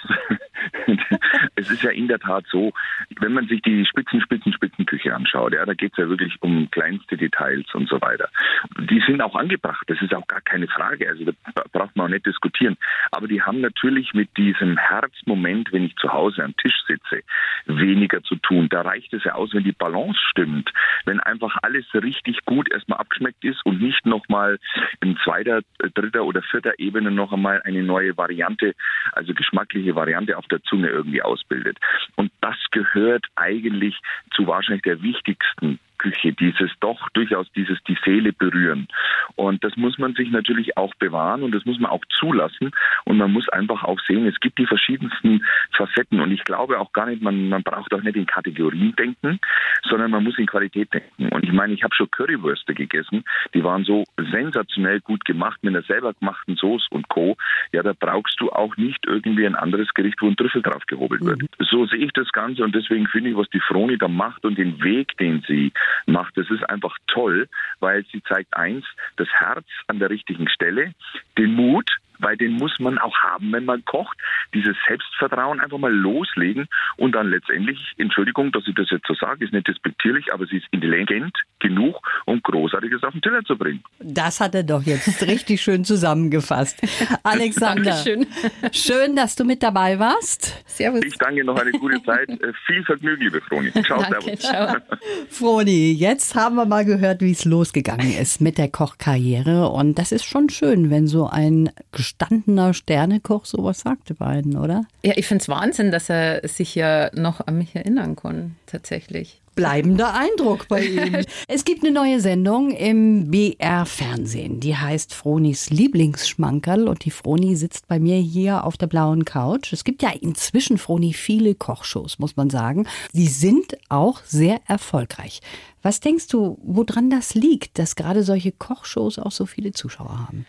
es 1.55 1.69
ist 1.69 1.83
ja 1.83 1.91
in 1.91 2.07
der 2.07 2.19
Tat 2.19 2.45
so, 2.49 2.73
wenn 3.19 3.33
man 3.33 3.47
sich 3.47 3.61
die 3.61 3.85
Spitzen, 3.85 4.21
Spitzen, 4.21 4.53
Spitzenküche 4.53 5.13
anschaut, 5.13 5.53
ja, 5.53 5.65
da 5.65 5.73
geht 5.73 5.91
es 5.93 5.97
ja 5.97 6.09
wirklich 6.09 6.35
um 6.41 6.69
kleinste 6.71 7.17
Details 7.17 7.65
und 7.73 7.89
so 7.89 8.01
weiter. 8.01 8.29
Die 8.77 9.01
sind 9.05 9.21
auch 9.21 9.35
angebracht, 9.35 9.83
das 9.87 10.01
ist 10.01 10.13
auch 10.13 10.27
gar 10.27 10.41
keine 10.41 10.67
Frage, 10.67 11.07
also 11.07 11.25
da 11.25 11.33
braucht 11.71 11.95
man 11.95 12.07
auch 12.07 12.09
nicht 12.11 12.25
diskutieren. 12.25 12.77
Aber 13.11 13.27
die 13.27 13.41
haben 13.41 13.61
natürlich 13.61 14.13
mit 14.13 14.35
diesem 14.37 14.77
Herzmoment, 14.77 15.71
wenn 15.71 15.85
ich 15.85 15.95
zu 15.95 16.11
Hause 16.11 16.43
am 16.43 16.55
Tisch 16.57 16.75
sitze, 16.87 17.23
weniger 17.65 18.21
zu 18.23 18.35
tun. 18.35 18.69
Da 18.69 18.81
reicht 18.81 19.13
es 19.13 19.23
ja 19.23 19.33
aus, 19.33 19.53
wenn 19.53 19.63
die 19.63 19.71
Balance 19.71 20.19
stimmt, 20.29 20.71
wenn 21.05 21.19
einfach 21.19 21.57
alles 21.61 21.85
richtig 21.93 22.43
gut 22.45 22.71
erstmal 22.71 22.99
abgeschmeckt 22.99 23.43
ist 23.43 23.65
und 23.65 23.81
nicht 23.81 23.98
nochmal 24.09 24.59
in 25.01 25.17
zweiter, 25.23 25.61
dritter 25.93 26.25
oder 26.25 26.41
vierter 26.41 26.77
Ebene 26.77 27.11
noch 27.11 27.31
einmal 27.31 27.61
eine 27.63 27.83
neue 27.83 28.17
Variante, 28.17 28.73
also 29.13 29.33
geschmackliche 29.33 29.95
Variante 29.95 30.37
auf 30.37 30.47
der 30.47 30.61
Zunge 30.63 30.89
irgendwie 30.89 31.21
ausbildet. 31.21 31.77
Und 32.15 32.31
das 32.41 32.57
gehört 32.71 33.25
eigentlich 33.35 33.97
zu 34.35 34.47
wahrscheinlich 34.47 34.83
der 34.83 35.01
wichtigsten 35.01 35.79
Küche, 35.99 36.33
dieses 36.33 36.71
doch 36.79 37.09
durchaus 37.09 37.51
dieses 37.51 37.77
die 37.83 37.97
Seele 38.03 38.33
berühren. 38.33 38.87
Und 39.35 39.63
das 39.63 39.75
muss 39.77 39.99
man 39.99 40.15
sich 40.15 40.31
natürlich 40.31 40.75
auch 40.77 40.95
bewahren 40.95 41.43
und 41.43 41.53
das 41.53 41.65
muss 41.65 41.79
man 41.79 41.91
auch 41.91 42.03
zulassen. 42.17 42.71
Und 43.05 43.17
man 43.17 43.31
muss 43.31 43.47
einfach 43.49 43.83
auch 43.83 43.99
sehen, 44.07 44.25
es 44.25 44.39
gibt 44.39 44.57
die 44.57 44.65
verschiedensten 44.65 45.45
Facetten. 45.73 46.19
Und 46.19 46.31
ich 46.31 46.43
glaube 46.43 46.79
auch 46.79 46.91
gar 46.93 47.05
nicht, 47.05 47.21
man, 47.21 47.49
man 47.49 47.63
braucht 47.63 47.93
auch 47.93 48.01
nicht 48.01 48.15
in 48.15 48.25
Kategorien 48.25 48.95
denken, 48.95 49.39
sondern 49.87 50.11
man 50.11 50.23
muss 50.23 50.37
in 50.39 50.47
Qualität 50.47 50.93
denken. 50.93 51.29
Und 51.29 51.43
ich 51.43 51.51
meine, 51.51 51.73
ich 51.73 51.83
habe 51.83 51.93
schon 51.93 52.09
Currywürste 52.09 52.73
gegessen, 52.73 53.23
die 53.53 53.63
waren 53.63 53.83
so 53.83 54.05
sensationell 54.31 55.01
gut 55.01 55.25
gemacht 55.25 55.63
mit 55.63 55.75
einer 55.75 55.83
selber 55.83 56.13
gemachten 56.13 56.55
Soße 56.55 56.87
und 56.91 57.09
Co. 57.09 57.37
Ja, 57.71 57.83
da 57.83 57.93
brauchst 57.97 58.39
du 58.39 58.51
auch 58.51 58.75
nicht 58.77 59.05
irgendwie 59.05 59.45
ein 59.45 59.55
anderes 59.55 59.93
Gericht, 59.93 60.21
wo 60.21 60.27
ein 60.27 60.35
Trüffel 60.35 60.61
drauf 60.61 60.83
gehobelt 60.87 61.23
wird. 61.23 61.41
Mhm. 61.41 61.47
So 61.69 61.85
sehe 61.85 61.99
ich 61.99 62.13
das 62.13 62.31
Ganze 62.31 62.63
und 62.63 62.73
deswegen 62.73 63.07
finde 63.07 63.31
ich, 63.31 63.35
was 63.35 63.49
die 63.49 63.59
Froni 63.59 63.97
da 63.97 64.07
macht 64.07 64.45
und 64.45 64.57
den 64.57 64.81
Weg, 64.81 65.17
den 65.17 65.43
sie 65.47 65.71
macht. 66.05 66.37
Das 66.37 66.49
ist 66.49 66.63
einfach 66.69 66.95
toll, 67.07 67.47
weil 67.79 68.05
sie 68.11 68.21
zeigt 68.23 68.55
eins, 68.55 68.85
das 69.17 69.27
Herz 69.29 69.65
an 69.87 69.99
der 69.99 70.09
richtigen 70.09 70.47
Stelle, 70.49 70.93
den 71.37 71.53
Mut, 71.53 71.89
weil 72.19 72.37
den 72.37 72.53
muss 72.53 72.77
man 72.79 72.97
auch 72.97 73.15
haben, 73.17 73.51
wenn 73.51 73.65
man 73.65 73.83
kocht. 73.85 74.17
Dieses 74.53 74.75
Selbstvertrauen 74.87 75.59
einfach 75.59 75.77
mal 75.77 75.93
loslegen 75.93 76.67
und 76.97 77.13
dann 77.13 77.29
letztendlich, 77.29 77.79
Entschuldigung, 77.97 78.51
dass 78.51 78.67
ich 78.67 78.75
das 78.75 78.89
jetzt 78.89 79.07
so 79.07 79.13
sage, 79.15 79.45
ist 79.45 79.53
nicht 79.53 79.67
despektierlich, 79.67 80.33
aber 80.33 80.45
sie 80.45 80.57
ist 80.57 80.67
intelligent 80.71 81.35
genug, 81.59 81.99
um 82.25 82.41
Großartiges 82.41 83.03
auf 83.03 83.13
den 83.13 83.21
Teller 83.21 83.43
zu 83.43 83.57
bringen. 83.57 83.83
Das 83.99 84.39
hat 84.39 84.55
er 84.55 84.63
doch 84.63 84.83
jetzt 84.83 85.21
richtig 85.27 85.61
schön 85.61 85.83
zusammengefasst. 85.83 86.81
Alexander, 87.23 87.91
Dankeschön. 87.91 88.27
schön, 88.71 89.15
dass 89.15 89.35
du 89.35 89.43
mit 89.45 89.63
dabei 89.63 89.99
warst. 89.99 90.63
Servus. 90.67 91.01
Ich 91.03 91.17
danke 91.17 91.43
noch 91.43 91.59
eine 91.59 91.71
gute 91.71 92.01
Zeit. 92.03 92.29
Viel 92.65 92.83
Vergnügen, 92.83 93.23
liebe 93.23 93.41
Froni. 93.41 93.71
Ciao, 93.83 94.01
Danke, 94.01 94.37
servus. 94.37 94.39
Ciao. 94.39 94.75
Froni, 95.29 95.93
jetzt 95.93 96.35
haben 96.35 96.55
wir 96.55 96.65
mal 96.65 96.85
gehört, 96.85 97.21
wie 97.21 97.31
es 97.31 97.45
losgegangen 97.45 98.11
ist 98.11 98.41
mit 98.41 98.57
der 98.57 98.69
Kochkarriere 98.69 99.69
und 99.69 99.97
das 99.99 100.11
ist 100.11 100.25
schon 100.25 100.49
schön, 100.49 100.89
wenn 100.89 101.07
so 101.07 101.27
ein 101.27 101.69
gestandener 102.09 102.73
Sternekoch 102.73 103.45
sowas 103.45 103.81
sagte 103.81 104.15
beiden, 104.15 104.57
oder? 104.57 104.85
Ja, 105.03 105.13
ich 105.15 105.27
finde 105.27 105.43
es 105.43 105.49
Wahnsinn, 105.49 105.91
dass 105.91 106.09
er 106.09 106.47
sich 106.47 106.73
ja 106.73 107.11
noch 107.13 107.45
an 107.45 107.57
mich 107.57 107.75
erinnern 107.75 108.15
kann, 108.15 108.55
tatsächlich. 108.65 109.41
Bleibender 109.53 110.13
Eindruck 110.13 110.67
bei 110.69 110.85
ihm. 110.85 111.17
es 111.47 111.65
gibt 111.65 111.83
eine 111.83 111.93
neue 111.93 112.19
Sendung 112.19 112.71
im 112.71 113.29
BR 113.29 113.85
Fernsehen. 113.85 114.59
Die 114.59 114.75
heißt 114.75 115.13
Fronis 115.13 115.69
Lieblingsschmankerl 115.69 116.87
und 116.87 117.03
die 117.03 117.11
Froni 117.11 117.55
sitzt 117.55 117.87
bei 117.87 117.99
mir 117.99 118.17
hier 118.17 118.63
auf 118.63 118.77
der 118.77 118.87
blauen 118.87 119.25
Couch. 119.25 119.73
Es 119.73 119.83
gibt 119.83 120.01
ja 120.01 120.09
inzwischen 120.09 120.77
Froni 120.77 121.13
viele 121.13 121.55
Kochshows, 121.55 122.19
muss 122.19 122.37
man 122.37 122.49
sagen. 122.49 122.87
Die 123.13 123.27
sind 123.27 123.77
auch 123.89 124.21
sehr 124.23 124.61
erfolgreich. 124.67 125.41
Was 125.81 125.99
denkst 125.99 126.27
du, 126.27 126.57
woran 126.63 127.09
das 127.09 127.35
liegt, 127.35 127.77
dass 127.79 127.95
gerade 127.95 128.23
solche 128.23 128.51
Kochshows 128.51 129.19
auch 129.19 129.31
so 129.31 129.45
viele 129.45 129.73
Zuschauer 129.73 130.27
haben? 130.27 130.45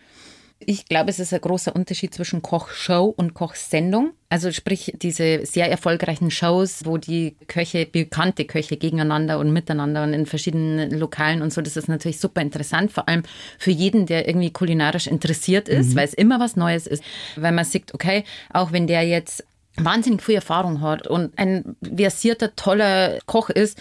Ich 0.63 0.85
glaube, 0.85 1.09
es 1.09 1.19
ist 1.19 1.33
ein 1.33 1.41
großer 1.41 1.75
Unterschied 1.75 2.13
zwischen 2.13 2.43
Kochshow 2.43 3.15
und 3.17 3.33
Kochsendung. 3.33 4.13
Also 4.29 4.53
sprich 4.53 4.93
diese 5.01 5.47
sehr 5.47 5.71
erfolgreichen 5.71 6.31
Shows, 6.31 6.85
wo 6.85 6.99
die 6.99 7.35
Köche, 7.49 7.87
bekannte 7.87 8.45
Köche 8.45 8.77
gegeneinander 8.77 9.39
und 9.39 9.53
miteinander 9.53 10.03
und 10.03 10.13
in 10.13 10.27
verschiedenen 10.27 10.91
Lokalen 10.91 11.41
und 11.41 11.53
so, 11.53 11.63
das 11.63 11.79
ist 11.79 11.89
natürlich 11.89 12.21
super 12.21 12.43
interessant, 12.43 12.93
vor 12.93 13.09
allem 13.09 13.23
für 13.59 13.71
jeden, 13.71 14.05
der 14.05 14.29
irgendwie 14.29 14.53
kulinarisch 14.53 15.07
interessiert 15.07 15.69
ist, 15.69 15.93
mhm. 15.93 15.97
weil 15.97 16.05
es 16.05 16.15
immer 16.15 16.39
was 16.39 16.57
Neues 16.57 16.87
ist. 16.87 17.03
Weil 17.37 17.53
man 17.53 17.65
sieht, 17.65 17.95
okay, 17.95 18.25
auch 18.53 18.71
wenn 18.71 18.87
der 18.87 19.03
jetzt 19.03 19.45
wahnsinnig 19.77 20.23
viel 20.23 20.35
Erfahrung 20.37 20.83
hat 20.83 21.07
und 21.07 21.39
ein 21.39 21.77
versierter, 21.83 22.55
toller 22.55 23.19
Koch 23.25 23.49
ist, 23.49 23.79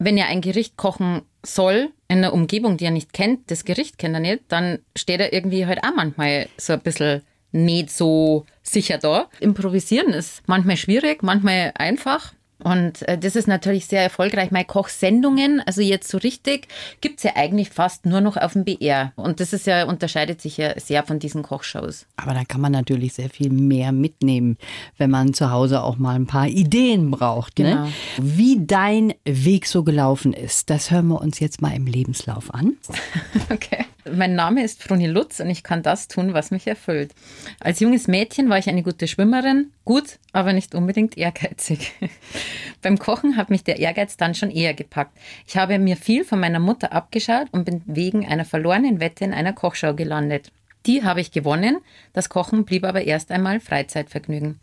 wenn 0.00 0.16
er 0.16 0.26
ein 0.26 0.40
Gericht 0.40 0.76
kochen 0.76 1.22
soll, 1.44 1.90
in 2.08 2.18
einer 2.18 2.32
Umgebung, 2.32 2.78
die 2.78 2.86
er 2.86 2.90
nicht 2.90 3.12
kennt, 3.12 3.50
das 3.50 3.64
Gericht 3.64 3.98
kennt 3.98 4.14
er 4.14 4.20
nicht, 4.20 4.42
dann 4.48 4.80
steht 4.96 5.20
er 5.20 5.32
irgendwie 5.32 5.66
halt 5.66 5.84
auch 5.84 5.94
manchmal 5.94 6.48
so 6.56 6.72
ein 6.72 6.80
bisschen 6.80 7.22
nicht 7.52 7.90
so 7.90 8.46
sicher 8.62 8.98
da. 8.98 9.28
Improvisieren 9.40 10.12
ist 10.12 10.42
manchmal 10.46 10.76
schwierig, 10.76 11.22
manchmal 11.22 11.72
einfach. 11.74 12.32
Und 12.62 13.06
äh, 13.08 13.18
das 13.18 13.36
ist 13.36 13.48
natürlich 13.48 13.86
sehr 13.86 14.02
erfolgreich. 14.02 14.50
Meine 14.50 14.64
Kochsendungen, 14.64 15.62
also 15.66 15.80
jetzt 15.80 16.08
so 16.08 16.18
richtig, 16.18 16.68
gibt 17.00 17.18
es 17.18 17.24
ja 17.24 17.32
eigentlich 17.36 17.70
fast 17.70 18.06
nur 18.06 18.20
noch 18.20 18.36
auf 18.36 18.52
dem 18.52 18.64
BR. 18.64 19.12
Und 19.16 19.40
das 19.40 19.52
ist 19.52 19.66
ja, 19.66 19.84
unterscheidet 19.84 20.40
sich 20.40 20.56
ja 20.56 20.78
sehr 20.78 21.04
von 21.04 21.18
diesen 21.18 21.42
Kochshows. 21.42 22.06
Aber 22.16 22.34
da 22.34 22.44
kann 22.44 22.60
man 22.60 22.72
natürlich 22.72 23.14
sehr 23.14 23.30
viel 23.30 23.50
mehr 23.50 23.92
mitnehmen, 23.92 24.58
wenn 24.98 25.10
man 25.10 25.34
zu 25.34 25.50
Hause 25.50 25.82
auch 25.82 25.98
mal 25.98 26.14
ein 26.14 26.26
paar 26.26 26.48
Ideen 26.48 27.10
braucht. 27.10 27.58
Ne? 27.58 27.70
Genau. 27.70 27.84
Ne? 27.84 27.92
Wie 28.18 28.66
dein 28.66 29.14
Weg 29.24 29.66
so 29.66 29.82
gelaufen 29.82 30.32
ist, 30.32 30.70
das 30.70 30.90
hören 30.90 31.08
wir 31.08 31.20
uns 31.20 31.40
jetzt 31.40 31.62
mal 31.62 31.74
im 31.74 31.86
Lebenslauf 31.86 32.52
an. 32.52 32.76
okay. 33.50 33.86
Mein 34.08 34.34
Name 34.34 34.62
ist 34.62 34.82
Froni 34.82 35.06
Lutz 35.06 35.40
und 35.40 35.50
ich 35.50 35.62
kann 35.62 35.82
das 35.82 36.08
tun, 36.08 36.32
was 36.32 36.50
mich 36.50 36.66
erfüllt. 36.66 37.12
Als 37.60 37.80
junges 37.80 38.08
Mädchen 38.08 38.48
war 38.48 38.56
ich 38.56 38.68
eine 38.68 38.82
gute 38.82 39.06
Schwimmerin, 39.06 39.72
gut, 39.84 40.18
aber 40.32 40.54
nicht 40.54 40.74
unbedingt 40.74 41.18
ehrgeizig. 41.18 41.92
Beim 42.82 42.98
Kochen 42.98 43.36
hat 43.36 43.50
mich 43.50 43.62
der 43.62 43.78
Ehrgeiz 43.78 44.16
dann 44.16 44.34
schon 44.34 44.50
eher 44.50 44.72
gepackt. 44.72 45.18
Ich 45.46 45.58
habe 45.58 45.78
mir 45.78 45.96
viel 45.96 46.24
von 46.24 46.40
meiner 46.40 46.60
Mutter 46.60 46.92
abgeschaut 46.92 47.48
und 47.52 47.64
bin 47.64 47.82
wegen 47.84 48.26
einer 48.26 48.46
verlorenen 48.46 49.00
Wette 49.00 49.24
in 49.24 49.34
einer 49.34 49.52
Kochschau 49.52 49.92
gelandet. 49.92 50.50
Die 50.86 51.04
habe 51.04 51.20
ich 51.20 51.30
gewonnen, 51.30 51.78
das 52.14 52.30
Kochen 52.30 52.64
blieb 52.64 52.84
aber 52.84 53.02
erst 53.02 53.30
einmal 53.30 53.60
Freizeitvergnügen. 53.60 54.60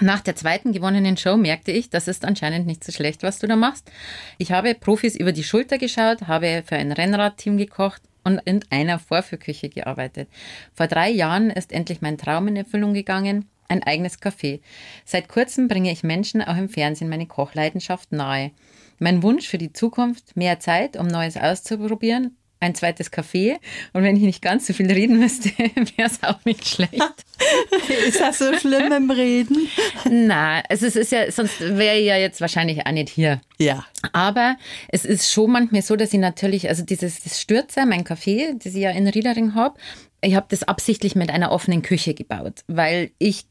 Nach 0.00 0.20
der 0.20 0.36
zweiten 0.36 0.72
gewonnenen 0.72 1.18
Show 1.18 1.36
merkte 1.36 1.72
ich, 1.72 1.90
das 1.90 2.08
ist 2.08 2.24
anscheinend 2.24 2.66
nicht 2.66 2.82
so 2.82 2.92
schlecht, 2.92 3.22
was 3.22 3.40
du 3.40 3.46
da 3.46 3.56
machst. 3.56 3.90
Ich 4.38 4.52
habe 4.52 4.74
Profis 4.74 5.16
über 5.16 5.32
die 5.32 5.44
Schulter 5.44 5.76
geschaut, 5.76 6.28
habe 6.28 6.62
für 6.64 6.76
ein 6.76 6.92
Rennradteam 6.92 7.58
gekocht 7.58 8.00
und 8.24 8.40
in 8.44 8.60
einer 8.70 8.98
Vorführküche 8.98 9.68
gearbeitet. 9.68 10.28
Vor 10.74 10.86
drei 10.86 11.10
Jahren 11.10 11.50
ist 11.50 11.72
endlich 11.72 12.00
mein 12.00 12.18
Traum 12.18 12.48
in 12.48 12.56
Erfüllung 12.56 12.94
gegangen. 12.94 13.48
Ein 13.68 13.82
eigenes 13.82 14.20
Café. 14.20 14.60
Seit 15.04 15.28
kurzem 15.28 15.68
bringe 15.68 15.92
ich 15.92 16.02
Menschen 16.02 16.42
auch 16.42 16.56
im 16.56 16.68
Fernsehen 16.68 17.08
meine 17.08 17.26
Kochleidenschaft 17.26 18.10
nahe. 18.10 18.50
Mein 18.98 19.22
Wunsch 19.22 19.46
für 19.46 19.58
die 19.58 19.72
Zukunft, 19.72 20.36
mehr 20.36 20.60
Zeit, 20.60 20.96
um 20.96 21.06
Neues 21.06 21.36
auszuprobieren, 21.36 22.36
ein 22.60 22.74
zweites 22.74 23.10
Café. 23.10 23.56
Und 23.92 24.02
wenn 24.02 24.16
ich 24.16 24.22
nicht 24.22 24.42
ganz 24.42 24.66
so 24.66 24.72
viel 24.72 24.90
reden 24.90 25.18
müsste, 25.18 25.48
wäre 25.58 26.08
es 26.08 26.22
auch 26.22 26.44
nicht 26.44 26.68
schlecht. 26.68 26.94
ist 28.06 28.20
das 28.20 28.38
so 28.38 28.52
schlimm 28.58 28.92
im 28.92 29.10
Reden? 29.10 29.68
Na, 30.08 30.62
also 30.68 30.86
es 30.86 30.96
ist 30.96 31.10
ja, 31.10 31.30
sonst 31.30 31.60
wäre 31.60 31.98
ich 31.98 32.06
ja 32.06 32.16
jetzt 32.16 32.40
wahrscheinlich 32.40 32.86
auch 32.86 32.92
nicht 32.92 33.08
hier. 33.08 33.40
Ja. 33.58 33.86
Aber 34.12 34.56
es 34.88 35.04
ist 35.04 35.32
schon 35.32 35.50
manchmal 35.50 35.82
so, 35.82 35.96
dass 35.96 36.12
ich 36.12 36.20
natürlich, 36.20 36.68
also 36.68 36.84
dieses 36.84 37.22
das 37.22 37.40
Stürzer, 37.40 37.86
mein 37.86 38.04
Café, 38.04 38.54
das 38.62 38.74
ich 38.74 38.82
ja 38.82 38.90
in 38.90 39.08
Riedering 39.08 39.54
habe, 39.54 39.78
ich 40.22 40.34
habe 40.34 40.46
das 40.50 40.64
absichtlich 40.64 41.16
mit 41.16 41.30
einer 41.30 41.50
offenen 41.50 41.80
Küche 41.80 42.12
gebaut, 42.12 42.62
weil 42.66 43.10
ich 43.18 43.46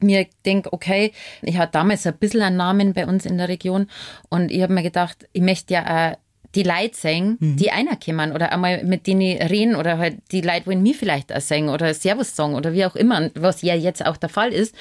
mir 0.00 0.26
denke, 0.44 0.72
okay, 0.72 1.12
ich 1.42 1.58
hatte 1.58 1.72
damals 1.72 2.06
ein 2.06 2.16
bisschen 2.16 2.42
einen 2.42 2.56
Namen 2.56 2.92
bei 2.92 3.06
uns 3.06 3.26
in 3.26 3.38
der 3.38 3.48
Region 3.48 3.88
und 4.28 4.50
ich 4.50 4.62
habe 4.62 4.72
mir 4.72 4.82
gedacht, 4.82 5.28
ich 5.32 5.42
möchte 5.42 5.74
ja 5.74 6.12
auch 6.12 6.23
die 6.54 6.62
Leute 6.62 6.94
singen, 6.94 7.36
mhm. 7.40 7.56
die 7.56 7.70
einer 7.70 7.96
kommen 7.96 8.32
oder 8.32 8.52
einmal 8.52 8.84
mit 8.84 9.06
denen 9.06 9.42
reden 9.42 9.76
oder 9.76 9.98
halt 9.98 10.18
die 10.30 10.40
Leute 10.40 10.66
wollen 10.66 10.82
mir 10.82 10.94
vielleicht 10.94 11.34
auch 11.34 11.40
singen 11.40 11.68
oder 11.68 11.92
Servus 11.94 12.34
sagen 12.34 12.54
oder 12.54 12.72
wie 12.72 12.84
auch 12.84 12.96
immer, 12.96 13.30
was 13.34 13.62
ja 13.62 13.74
jetzt 13.74 14.04
auch 14.04 14.16
der 14.16 14.28
Fall 14.28 14.52
ist. 14.52 14.74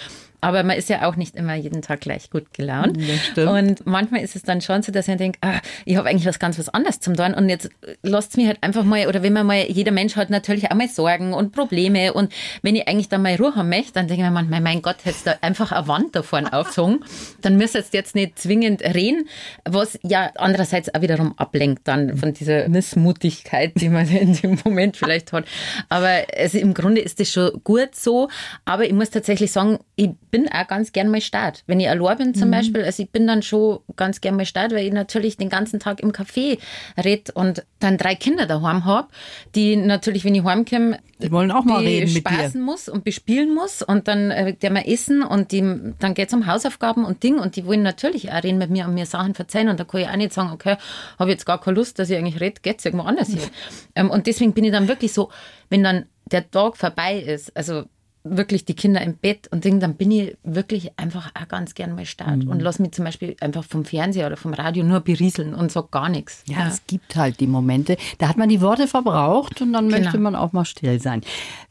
Aber 0.44 0.64
man 0.64 0.78
ist 0.78 0.90
ja 0.90 1.08
auch 1.08 1.16
nicht 1.16 1.36
immer 1.36 1.56
jeden 1.56 1.82
Tag 1.82 2.02
gleich 2.02 2.30
gut 2.30 2.54
gelaunt. 2.54 2.98
Und 3.38 3.86
manchmal 3.86 4.22
ist 4.22 4.36
es 4.36 4.44
dann 4.44 4.60
schon 4.62 4.84
so, 4.84 4.92
dass 4.92 5.08
ich 5.08 5.16
denke, 5.16 5.40
ah, 5.42 5.60
ich 5.86 5.96
habe 5.96 6.10
eigentlich 6.10 6.26
was 6.26 6.38
ganz 6.38 6.60
was 6.60 6.70
anderes 6.70 7.00
zum 7.00 7.16
tun. 7.16 7.34
Und 7.34 7.48
jetzt 7.48 7.70
lasst 8.02 8.32
es 8.32 8.38
mich 8.38 8.48
halt 8.48 8.58
einfach 8.62 8.84
mal, 8.84 9.08
oder 9.08 9.24
wenn 9.24 9.34
man 9.34 9.48
mal, 9.48 9.66
jeder 9.70 9.92
Mensch 9.92 10.16
hat 10.16 10.30
natürlich 10.30 10.70
auch 10.70 10.76
mal 10.76 10.90
Sorgen 10.90 11.34
und 11.34 11.54
Probleme. 11.54 12.14
Und 12.14 12.34
wenn 12.62 12.76
ich 12.76 12.88
eigentlich 12.88 13.10
dann 13.10 13.22
mal 13.22 13.36
Ruhe 13.36 13.56
haben 13.56 13.70
möchte, 13.70 13.94
dann 13.94 14.08
denke 14.08 14.24
ich 14.24 14.30
mir 14.30 14.34
manchmal, 14.34 14.62
mein 14.62 14.82
Gott, 14.82 14.98
hättest 15.04 15.28
du 15.28 15.42
einfach 15.42 15.72
eine 15.72 15.88
Wand 15.88 16.16
da 16.16 16.24
vorne 16.24 16.52
aufgezogen. 16.54 17.00
Dann 17.42 17.58
müsstest 17.58 17.94
jetzt 17.94 18.16
nicht 18.16 18.38
zwingend 18.38 18.82
reden, 18.84 19.30
was 19.64 19.98
ja 20.04 20.32
andererseits 20.36 20.94
auch 20.94 21.02
wiederum 21.02 21.38
ablenkt 21.38 21.88
dann 21.88 22.18
von 22.18 22.34
dieser 22.34 22.68
Missmutigkeit, 22.68 23.72
die 23.76 23.90
man 23.90 24.08
in 24.14 24.34
dem 24.34 24.60
Moment 24.66 24.98
vielleicht 24.98 25.32
hat. 25.32 25.46
Aber 25.90 26.24
also 26.38 26.58
im 26.58 26.74
Grunde 26.74 27.02
ist 27.02 27.20
das 27.20 27.32
schon 27.32 27.62
gut 27.64 27.96
so. 27.96 28.30
Aber 28.66 28.86
ich 28.86 28.94
muss 28.94 29.10
tatsächlich 29.10 29.52
sagen, 29.52 29.80
ich 29.96 30.10
bin 30.34 30.52
auch 30.52 30.66
ganz 30.66 30.92
gern 30.94 31.10
mal 31.10 31.22
Start. 31.22 31.64
Wenn 31.68 31.80
ich 31.80 31.88
allein 31.88 32.18
bin 32.18 32.34
zum 32.34 32.48
mhm. 32.48 32.54
Beispiel, 32.54 32.84
also 32.84 33.04
ich 33.04 33.12
bin 33.12 33.28
dann 33.28 33.44
schon 33.44 33.82
ganz 33.96 34.20
gern 34.20 34.36
mal 34.36 34.48
Start, 34.48 34.72
weil 34.72 34.88
ich 34.88 34.92
natürlich 34.92 35.38
den 35.38 35.48
ganzen 35.48 35.80
Tag 35.80 36.00
im 36.00 36.12
Café 36.12 36.58
rede 36.98 37.32
und 37.34 37.64
dann 37.80 38.00
drei 38.00 38.16
Kinder 38.16 38.48
daheim 38.48 38.84
habe, 38.84 39.10
die 39.54 39.76
natürlich, 39.76 40.26
wenn 40.26 40.34
ich 40.34 40.44
heimkomme, 40.44 40.98
die 41.20 41.32
wollen 41.32 41.52
auch 41.52 41.66
mal 41.66 41.84
reden 41.84 42.12
mit 42.12 42.28
spaßen 42.28 42.54
dir. 42.54 42.66
muss 42.66 42.90
und 42.90 43.04
bespielen 43.04 43.54
muss 43.54 43.84
und 43.84 44.08
dann 44.08 44.32
äh, 44.32 44.56
der 44.56 44.72
mal 44.72 44.86
essen 44.88 45.22
und 45.22 45.52
die, 45.52 45.62
dann 46.00 46.16
geht 46.16 46.30
es 46.30 46.34
um 46.34 46.48
Hausaufgaben 46.48 47.06
und 47.06 47.22
Ding 47.22 47.38
und 47.38 47.56
die 47.56 47.68
wollen 47.68 47.84
natürlich 47.84 48.32
auch 48.32 48.44
reden 48.44 48.58
mit 48.58 48.72
mir 48.72 48.88
und 48.88 48.96
mir 48.96 49.06
Sachen 49.06 49.36
verzeihen 49.36 49.70
und 49.70 49.80
da 49.80 49.84
kann 49.84 50.02
ich 50.02 50.08
auch 50.08 50.16
nicht 50.16 50.34
sagen, 50.34 50.50
okay, 50.52 50.78
habe 51.20 51.30
jetzt 51.30 51.46
gar 51.46 51.62
keine 51.62 51.76
Lust, 51.76 52.00
dass 52.00 52.10
ich 52.10 52.18
eigentlich 52.18 52.42
rede, 52.42 52.60
geht 52.64 52.80
es 52.80 52.86
irgendwo 52.86 53.06
anders 53.06 53.28
hier. 53.28 53.44
ähm, 53.96 54.10
und 54.10 54.26
deswegen 54.26 54.54
bin 54.54 54.64
ich 54.64 54.72
dann 54.72 54.88
wirklich 54.88 55.14
so, 55.14 55.30
wenn 55.70 55.84
dann 55.84 56.08
der 56.26 56.50
Tag 56.50 56.76
vorbei 56.76 57.20
ist, 57.20 57.56
also 57.56 57.84
wirklich 58.24 58.66
die 58.66 58.74
Kinder 58.74 59.02
im 59.02 59.16
Bett 59.16 59.50
und 59.52 59.66
Ding, 59.66 59.80
dann 59.80 59.96
bin 59.96 60.12
ich 60.12 60.38
wirklich 60.44 60.98
einfach 60.98 61.32
auch 61.36 61.48
ganz 61.48 61.76
gern 61.76 61.96
mal 61.96 62.06
stark 62.06 62.38
mhm. 62.38 62.48
und 62.48 62.62
lass 62.62 62.80
mich 62.80 62.92
zum 62.92 63.06
Beispiel 63.06 63.36
einfach 63.42 63.64
vom 63.64 63.84
Fernseher 63.84 64.28
oder 64.28 64.38
vom 64.38 64.54
Radio 64.54 64.84
nur 64.84 65.02
berieseln 65.02 65.54
und 65.54 65.72
sag 65.72 65.92
gar 65.92 66.10
nichts. 66.10 66.44
Ja, 66.48 66.60
ja, 66.60 66.68
es 66.68 66.82
gibt 66.88 67.16
halt 67.16 67.40
die 67.40 67.48
Momente, 67.48 67.98
da 68.20 68.30
hat 68.30 68.38
man 68.38 68.48
die 68.48 68.62
Worte 68.62 68.88
verbraucht 68.88 69.62
und 69.62 69.74
dann 69.74 69.90
genau. 69.90 70.02
möchte 70.02 70.18
man 70.20 70.36
auch 70.36 70.54
mal 70.54 70.66
still 70.66 71.02
sein. 71.02 71.22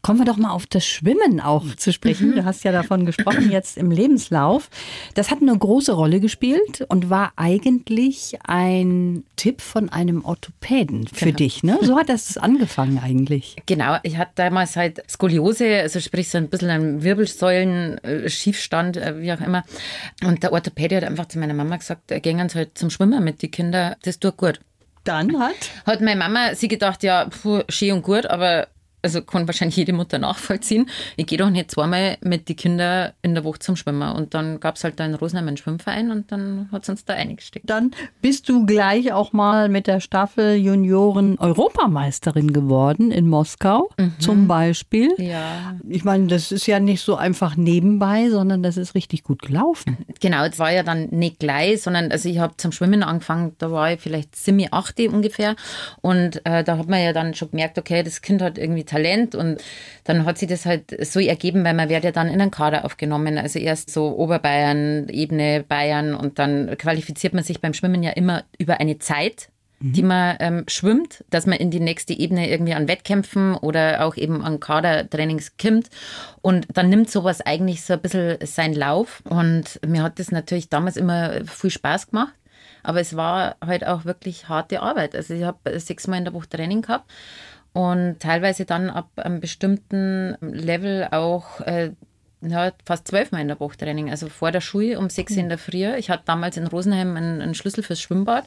Kommen 0.03 0.19
wir 0.19 0.27
doch 0.27 0.37
mal 0.37 0.51
auf 0.51 0.67
das 0.67 0.85
Schwimmen 0.85 1.41
auch 1.41 1.65
zu 1.77 1.93
sprechen. 1.93 2.31
Mhm. 2.31 2.37
Du 2.37 2.45
hast 2.45 2.65
ja 2.65 2.73
davon 2.73 3.07
gesprochen 3.07 3.51
jetzt 3.51 3.79
im 3.79 3.91
Lebenslauf. 3.91 4.69
Das 5.15 5.31
hat 5.31 5.41
eine 5.41 5.57
große 5.57 5.93
Rolle 5.93 6.21
gespielt 6.21 6.85
und 6.89 7.09
war 7.09 7.33
eigentlich 7.37 8.37
ein 8.47 9.25
Tipp 9.37 9.61
von 9.61 9.89
einem 9.89 10.25
Orthopäden 10.25 11.07
für 11.07 11.27
genau. 11.27 11.37
dich. 11.37 11.63
Ne? 11.63 11.79
So 11.81 11.97
hat 11.97 12.09
das 12.09 12.37
angefangen 12.37 12.99
eigentlich. 12.99 13.57
Genau, 13.67 13.97
ich 14.03 14.19
hatte 14.19 14.33
damals 14.35 14.77
halt 14.77 15.03
Skoliose, 15.09 15.81
also 15.81 16.01
sprich 16.01 16.29
so 16.29 16.42
ein 16.43 16.49
bisschen 16.49 16.71
ein 16.71 17.03
Wirbelsäulen-Schiefstand, 17.03 18.97
äh, 18.97 19.21
wie 19.21 19.33
auch 19.33 19.41
immer. 19.41 19.65
Und 20.25 20.43
der 20.43 20.53
Orthopäde 20.53 20.97
hat 20.97 21.05
einfach 21.05 21.27
zu 21.27 21.39
meiner 21.39 21.55
Mama 21.55 21.77
gesagt, 21.77 22.11
äh, 22.11 22.21
gehen 22.21 22.49
Sie 22.49 22.59
halt 22.59 22.77
zum 22.77 22.91
Schwimmen 22.91 23.23
mit 23.25 23.43
den 23.43 23.51
Kindern, 23.51 23.97
das 24.03 24.19
tut 24.19 24.37
gut. 24.37 24.61
Dann 25.05 25.39
hat? 25.39 25.55
Hat 25.85 26.01
meine 26.01 26.19
Mama 26.19 26.55
sie 26.55 26.69
gedacht, 26.69 27.03
ja, 27.03 27.27
puh, 27.27 27.63
schön 27.69 27.93
und 27.93 28.03
gut, 28.03 28.27
aber 28.27 28.69
also 29.03 29.23
kann 29.23 29.47
wahrscheinlich 29.47 29.77
jede 29.77 29.93
Mutter 29.93 30.19
nachvollziehen. 30.19 30.89
Ich 31.17 31.27
gehe 31.27 31.39
doch 31.39 31.51
nicht 31.51 31.71
zweimal 31.71 32.17
mit 32.23 32.49
den 32.49 32.57
Kindern 32.57 33.13
in 33.23 33.35
der 33.35 33.45
Woche 33.45 33.59
zum 33.59 33.77
Schwimmen. 33.77 34.13
Und 34.13 34.35
dann 34.35 34.61
gab 34.61 34.77
es 34.77 34.85
halt 34.85 35.01
da 35.01 35.05
in 35.05 35.15
Rosenheim 35.15 35.49
einen 35.49 35.57
Schwimmverein 35.57 36.11
und 36.11 36.31
dann 36.31 36.69
hat 36.71 36.85
es 36.85 36.89
uns 36.89 37.05
da 37.05 37.15
eingesteckt. 37.15 37.69
Dann 37.69 37.91
bist 38.21 38.49
du 38.49 38.65
gleich 38.65 39.13
auch 39.13 39.33
mal 39.33 39.69
mit 39.69 39.87
der 39.87 40.01
Staffel 40.01 40.57
Junioren 40.57 41.39
Europameisterin 41.39 42.53
geworden 42.53 43.11
in 43.11 43.29
Moskau 43.29 43.91
mhm. 43.99 44.15
zum 44.19 44.47
Beispiel. 44.47 45.13
Ja. 45.19 45.77
Ich 45.89 46.05
meine, 46.05 46.29
das 46.29 46.53
ist 46.53 46.67
ja 46.67 46.79
nicht 46.79 47.03
so 47.03 47.17
einfach 47.17 47.57
nebenbei, 47.57 48.31
sondern 48.31 48.63
das 48.63 48.77
ist 48.77 48.95
richtig 48.95 49.25
gut 49.25 49.43
gelaufen. 49.43 49.99
Genau, 50.21 50.45
es 50.45 50.59
war 50.59 50.71
ja 50.71 50.83
dann 50.83 51.09
nicht 51.11 51.41
gleich, 51.41 51.83
sondern 51.83 52.13
also 52.13 52.29
ich 52.29 52.39
habe 52.39 52.57
zum 52.57 52.71
Schwimmen 52.73 53.03
angefangen, 53.03 53.57
da 53.59 53.71
war 53.71 53.93
ich 53.93 54.01
vielleicht 54.01 54.37
semi 54.37 54.69
8 54.71 55.01
ungefähr. 55.09 55.57
Und 56.01 56.45
äh, 56.47 56.63
da 56.63 56.79
hat 56.79 56.89
man 56.89 57.03
ja 57.03 57.13
dann 57.13 57.35
schon 57.35 57.51
gemerkt, 57.51 57.79
okay, 57.79 58.03
das 58.03 58.21
Kind 58.21 58.43
hat 58.43 58.59
irgendwie 58.59 58.85
Talent 58.93 59.35
und 59.35 59.63
dann 60.05 60.25
hat 60.25 60.39
sich 60.39 60.49
das 60.49 60.67
halt 60.67 60.97
so 61.05 61.21
ergeben, 61.21 61.65
weil 61.65 61.75
man 61.75 61.89
wird 61.89 62.05
ja 62.05 62.13
dann 62.13 62.29
in 62.29 62.41
einen 62.41 62.51
Kader 62.51 62.85
aufgenommen. 62.85 63.39
Also 63.39 63.59
erst 63.59 63.91
so 63.91 64.17
Oberbayern, 64.17 65.09
Ebene 65.09 65.65
Bayern 65.67 66.15
und 66.15 66.39
dann 66.39 66.77
qualifiziert 66.77 67.35
man 67.35 67.43
sich 67.43 67.61
beim 67.61 67.75
Schwimmen 67.75 68.03
ja 68.03 68.11
immer 68.11 68.45
über 68.59 68.81
eine 68.81 68.99
Zeit 68.99 69.49
die 69.85 70.05
man 70.05 70.37
ähm, 70.39 70.65
schwimmt, 70.69 71.25
dass 71.31 71.47
man 71.47 71.59
in 71.59 71.73
die 71.73 71.81
nächste 71.81 72.13
Ebene 72.13 72.49
irgendwie 72.49 72.75
an 72.75 72.87
Wettkämpfen 72.87 73.57
oder 73.57 74.07
auch 74.07 74.17
eben 74.17 74.45
an 74.45 74.61
Kadertrainings 74.61 75.57
kommt. 75.61 75.89
Und 76.41 76.69
dann 76.73 76.89
nimmt 76.89 77.11
sowas 77.11 77.41
eigentlich 77.41 77.83
so 77.83 77.95
ein 77.95 78.01
bisschen 78.01 78.39
seinen 78.47 78.75
Lauf. 78.75 79.23
Und 79.29 79.81
mir 79.85 80.05
hat 80.05 80.21
das 80.21 80.31
natürlich 80.31 80.69
damals 80.69 80.97
immer 80.97 81.45
viel 81.47 81.71
Spaß 81.71 82.11
gemacht. 82.11 82.33
Aber 82.85 83.01
es 83.01 83.17
war 83.17 83.57
halt 83.65 83.85
auch 83.85 84.05
wirklich 84.05 84.49
harte 84.49 84.83
Arbeit. 84.83 85.17
Also 85.17 85.35
ich 85.35 85.43
habe 85.43 85.79
sechsmal 85.81 86.19
in 86.19 86.25
der 86.27 86.35
Woche 86.35 86.49
Training 86.49 86.83
gehabt 86.83 87.11
und 87.73 88.19
teilweise 88.21 88.65
dann 88.65 88.91
ab 88.91 89.09
einem 89.17 89.41
bestimmten 89.41 90.37
Level 90.41 91.09
auch 91.11 91.61
äh, 91.61 91.93
ja, 92.43 92.73
fast 92.85 93.09
zwölfmal 93.09 93.41
in 93.41 93.49
der 93.49 93.61
Woche 93.61 93.77
Training. 93.77 94.11
Also 94.11 94.29
vor 94.29 94.51
der 94.51 94.61
Schule 94.61 94.99
um 94.99 95.09
sechs 95.09 95.37
in 95.37 95.49
der 95.49 95.59
Früh. 95.59 95.95
Ich 95.97 96.11
hatte 96.11 96.25
damals 96.27 96.57
in 96.57 96.67
Rosenheim 96.67 97.17
einen, 97.17 97.41
einen 97.41 97.55
Schlüssel 97.55 97.83
fürs 97.83 98.01
Schwimmbad 98.01 98.45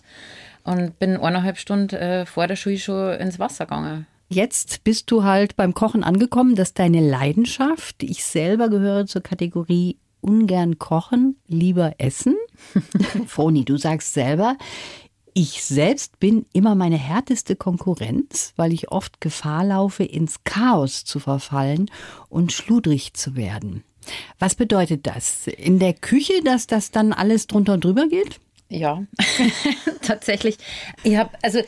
und 0.64 1.00
bin 1.00 1.18
eineinhalb 1.18 1.58
Stunden 1.58 1.96
äh, 1.96 2.26
vor 2.26 2.48
der 2.48 2.56
Schule 2.56 2.78
schon 2.78 3.14
ins 3.14 3.40
Wasser 3.40 3.66
gegangen. 3.66 4.08
Jetzt 4.28 4.84
bist 4.84 5.12
du 5.12 5.24
halt 5.24 5.56
beim 5.56 5.74
Kochen 5.74 6.04
angekommen, 6.04 6.56
das 6.56 6.70
ist 6.70 6.80
deine 6.80 7.08
Leidenschaft. 7.08 8.02
Ich 8.02 8.26
selber 8.26 8.70
gehöre 8.70 9.06
zur 9.06 9.22
Kategorie 9.22 9.98
ungern 10.20 10.80
kochen, 10.80 11.38
lieber 11.48 11.94
essen. 12.00 12.36
Froni, 13.28 13.64
du 13.64 13.78
sagst 13.78 14.14
selber, 14.14 14.58
ich 15.38 15.66
selbst 15.66 16.18
bin 16.22 16.46
immer 16.54 16.76
meine 16.76 16.98
härteste 16.98 17.58
Konkurrenz, 17.58 18.54
weil 18.56 18.72
ich 18.72 18.92
oft 18.92 19.20
Gefahr 19.20 19.66
laufe, 19.66 20.06
ins 20.06 20.46
Chaos 20.46 21.04
zu 21.04 21.20
verfallen 21.20 21.92
und 22.30 22.54
schludrig 22.54 23.14
zu 23.16 23.36
werden. 23.36 23.84
Was 24.40 24.56
bedeutet 24.56 25.06
das? 25.06 25.48
In 25.48 25.78
der 25.78 25.94
Küche, 25.94 26.42
dass 26.46 26.68
das 26.68 26.92
dann 26.92 27.12
alles 27.12 27.48
drunter 27.48 27.74
und 27.74 27.84
drüber 27.84 28.08
geht? 28.08 28.40
Ja, 28.70 29.04
tatsächlich. 30.02 30.58
Ich 31.04 31.18
habe, 31.18 31.32
also 31.42 31.60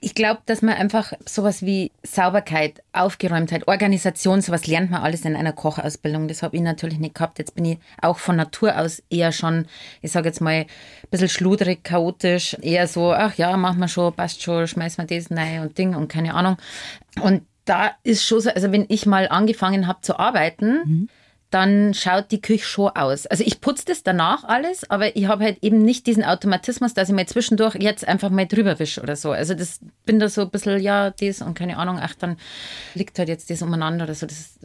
Ich 0.00 0.14
glaube, 0.14 0.40
dass 0.46 0.62
man 0.62 0.74
einfach 0.74 1.12
sowas 1.24 1.64
wie 1.64 1.90
Sauberkeit, 2.02 2.82
Aufgeräumtheit, 2.92 3.66
Organisation, 3.66 4.42
sowas 4.42 4.66
lernt 4.66 4.90
man 4.90 5.02
alles 5.02 5.24
in 5.24 5.34
einer 5.34 5.52
Kochausbildung. 5.52 6.28
Das 6.28 6.42
habe 6.42 6.56
ich 6.56 6.62
natürlich 6.62 6.98
nicht 6.98 7.14
gehabt. 7.14 7.38
Jetzt 7.38 7.54
bin 7.54 7.64
ich 7.64 7.78
auch 8.02 8.18
von 8.18 8.36
Natur 8.36 8.78
aus 8.78 9.02
eher 9.08 9.32
schon, 9.32 9.66
ich 10.02 10.12
sage 10.12 10.28
jetzt 10.28 10.40
mal, 10.40 10.52
ein 10.52 10.66
bisschen 11.10 11.30
schludrig, 11.30 11.82
chaotisch, 11.82 12.56
eher 12.60 12.86
so, 12.86 13.12
ach 13.12 13.34
ja, 13.36 13.56
machen 13.56 13.80
wir 13.80 13.88
schon, 13.88 14.12
passt 14.12 14.42
schon, 14.42 14.66
schmeißen 14.66 15.08
wir 15.08 15.16
das 15.16 15.30
rein 15.30 15.62
und 15.62 15.78
Ding 15.78 15.94
und 15.94 16.08
keine 16.08 16.34
Ahnung. 16.34 16.56
Und 17.22 17.42
da 17.64 17.92
ist 18.02 18.24
schon 18.24 18.40
so, 18.40 18.50
also 18.50 18.72
wenn 18.72 18.84
ich 18.88 19.06
mal 19.06 19.28
angefangen 19.28 19.86
habe 19.86 20.02
zu 20.02 20.18
arbeiten, 20.18 20.82
mhm 20.84 21.08
dann 21.56 21.94
schaut 21.94 22.30
die 22.32 22.42
Küche 22.42 22.66
schon 22.66 22.90
aus. 22.90 23.26
Also 23.26 23.42
ich 23.42 23.62
putze 23.62 23.86
das 23.86 24.02
danach 24.02 24.44
alles, 24.44 24.90
aber 24.90 25.16
ich 25.16 25.26
habe 25.26 25.42
halt 25.42 25.56
eben 25.62 25.78
nicht 25.78 26.06
diesen 26.06 26.22
Automatismus, 26.22 26.92
dass 26.92 27.08
ich 27.08 27.14
mir 27.14 27.24
zwischendurch 27.24 27.76
jetzt 27.76 28.06
einfach 28.06 28.28
mal 28.28 28.46
drüber 28.46 28.78
wische 28.78 29.00
oder 29.00 29.16
so. 29.16 29.30
Also 29.30 29.54
das 29.54 29.80
bin 30.04 30.18
da 30.18 30.28
so 30.28 30.42
ein 30.42 30.50
bisschen, 30.50 30.78
ja, 30.82 31.10
das 31.10 31.40
und 31.40 31.54
keine 31.54 31.78
Ahnung, 31.78 31.98
ach, 31.98 32.14
dann 32.14 32.36
liegt 32.94 33.18
halt 33.18 33.30
jetzt 33.30 33.48
das 33.48 33.62
umeinander 33.62 34.04
oder 34.04 34.14
so. 34.14 34.26
Das 34.26 34.58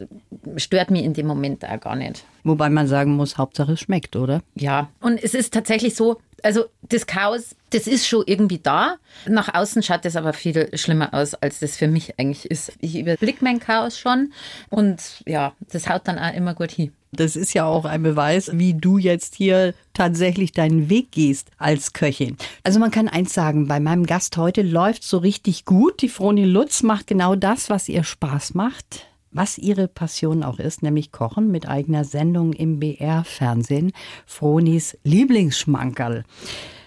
stört 0.56 0.90
mich 0.90 1.02
in 1.02 1.14
dem 1.14 1.26
Moment 1.26 1.64
auch 1.64 1.80
gar 1.80 1.96
nicht. 1.96 2.24
Wobei 2.44 2.68
man 2.68 2.86
sagen 2.86 3.16
muss, 3.16 3.38
Hauptsache 3.38 3.72
es 3.72 3.80
schmeckt, 3.80 4.14
oder? 4.14 4.42
Ja, 4.54 4.90
und 5.00 5.22
es 5.22 5.32
ist 5.32 5.54
tatsächlich 5.54 5.94
so, 5.94 6.20
also 6.42 6.64
das 6.82 7.06
Chaos, 7.06 7.54
das 7.70 7.86
ist 7.86 8.06
schon 8.06 8.24
irgendwie 8.26 8.58
da. 8.58 8.96
Nach 9.26 9.54
außen 9.54 9.82
schaut 9.82 10.04
das 10.04 10.16
aber 10.16 10.32
viel 10.32 10.76
schlimmer 10.76 11.14
aus, 11.14 11.34
als 11.34 11.60
das 11.60 11.76
für 11.76 11.88
mich 11.88 12.18
eigentlich 12.18 12.50
ist. 12.50 12.72
Ich 12.80 12.96
überblicke 12.98 13.44
mein 13.44 13.60
Chaos 13.60 13.98
schon 13.98 14.32
und 14.68 15.22
ja, 15.26 15.54
das 15.72 15.88
haut 15.88 16.02
dann 16.04 16.18
auch 16.18 16.34
immer 16.34 16.54
gut 16.54 16.70
hin. 16.70 16.92
Das 17.14 17.36
ist 17.36 17.52
ja 17.52 17.66
auch 17.66 17.84
ein 17.84 18.02
Beweis, 18.02 18.50
wie 18.54 18.72
du 18.72 18.96
jetzt 18.96 19.34
hier 19.34 19.74
tatsächlich 19.92 20.52
deinen 20.52 20.88
Weg 20.88 21.12
gehst 21.12 21.50
als 21.58 21.92
Köchin. 21.92 22.38
Also 22.64 22.80
man 22.80 22.90
kann 22.90 23.06
eins 23.06 23.34
sagen, 23.34 23.68
bei 23.68 23.80
meinem 23.80 24.06
Gast 24.06 24.38
heute 24.38 24.62
läuft 24.62 25.04
so 25.04 25.18
richtig 25.18 25.66
gut. 25.66 26.00
Die 26.00 26.08
Froni 26.08 26.44
Lutz 26.44 26.82
macht 26.82 27.08
genau 27.08 27.34
das, 27.34 27.68
was 27.68 27.90
ihr 27.90 28.02
Spaß 28.02 28.54
macht 28.54 29.11
was 29.32 29.58
ihre 29.58 29.88
Passion 29.88 30.42
auch 30.42 30.58
ist, 30.58 30.82
nämlich 30.82 31.12
Kochen 31.12 31.50
mit 31.50 31.68
eigener 31.68 32.04
Sendung 32.04 32.52
im 32.52 32.78
BR-Fernsehen, 32.78 33.92
Fronis 34.26 34.96
Lieblingsschmankerl. 35.04 36.24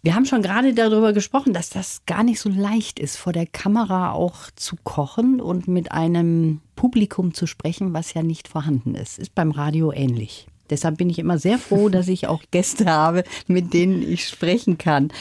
Wir 0.04 0.14
haben 0.14 0.26
schon 0.26 0.44
gerade 0.44 0.76
darüber 0.76 1.14
gesprochen, 1.14 1.54
dass 1.54 1.70
das 1.70 2.04
gar 2.06 2.24
nicht 2.24 2.40
so 2.40 2.50
leicht 2.50 3.00
ist, 3.00 3.18
vor 3.18 3.34
der 3.34 3.48
Kamera 3.48 4.12
auch 4.12 4.52
zu 4.56 4.76
kochen 4.84 5.42
und 5.42 5.68
mit 5.68 5.92
einem 5.92 6.62
Publikum 6.76 7.34
zu 7.34 7.48
sprechen, 7.48 7.94
was 7.94 8.14
ja 8.14 8.22
nicht 8.22 8.48
vorhanden 8.48 8.94
ist. 8.94 9.18
Ist 9.18 9.34
beim 9.34 9.50
Radio 9.50 9.92
ähnlich. 9.92 10.46
Deshalb 10.70 10.98
bin 10.98 11.10
ich 11.10 11.20
immer 11.20 11.38
sehr 11.38 11.58
froh, 11.58 11.90
dass 11.90 12.08
ich 12.08 12.28
auch 12.28 12.44
Gäste 12.52 12.86
habe, 12.86 13.24
mit 13.48 13.74
denen 13.74 14.02
ich 14.02 14.28
sprechen 14.28 14.78
kann. 14.78 15.12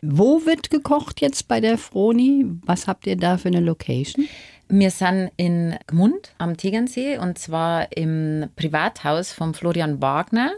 Wo 0.00 0.46
wird 0.46 0.70
gekocht 0.70 1.20
jetzt 1.20 1.48
bei 1.48 1.60
der 1.60 1.78
Froni? 1.78 2.46
Was 2.64 2.86
habt 2.86 3.06
ihr 3.06 3.16
da 3.16 3.36
für 3.36 3.48
eine 3.48 3.60
Location? 3.60 4.26
Wir 4.70 4.90
sind 4.90 5.30
in 5.36 5.76
Gmund 5.86 6.32
am 6.38 6.56
Tegernsee 6.56 7.18
und 7.18 7.38
zwar 7.38 7.94
im 7.96 8.48
Privathaus 8.56 9.32
von 9.32 9.54
Florian 9.54 10.00
Wagner 10.00 10.52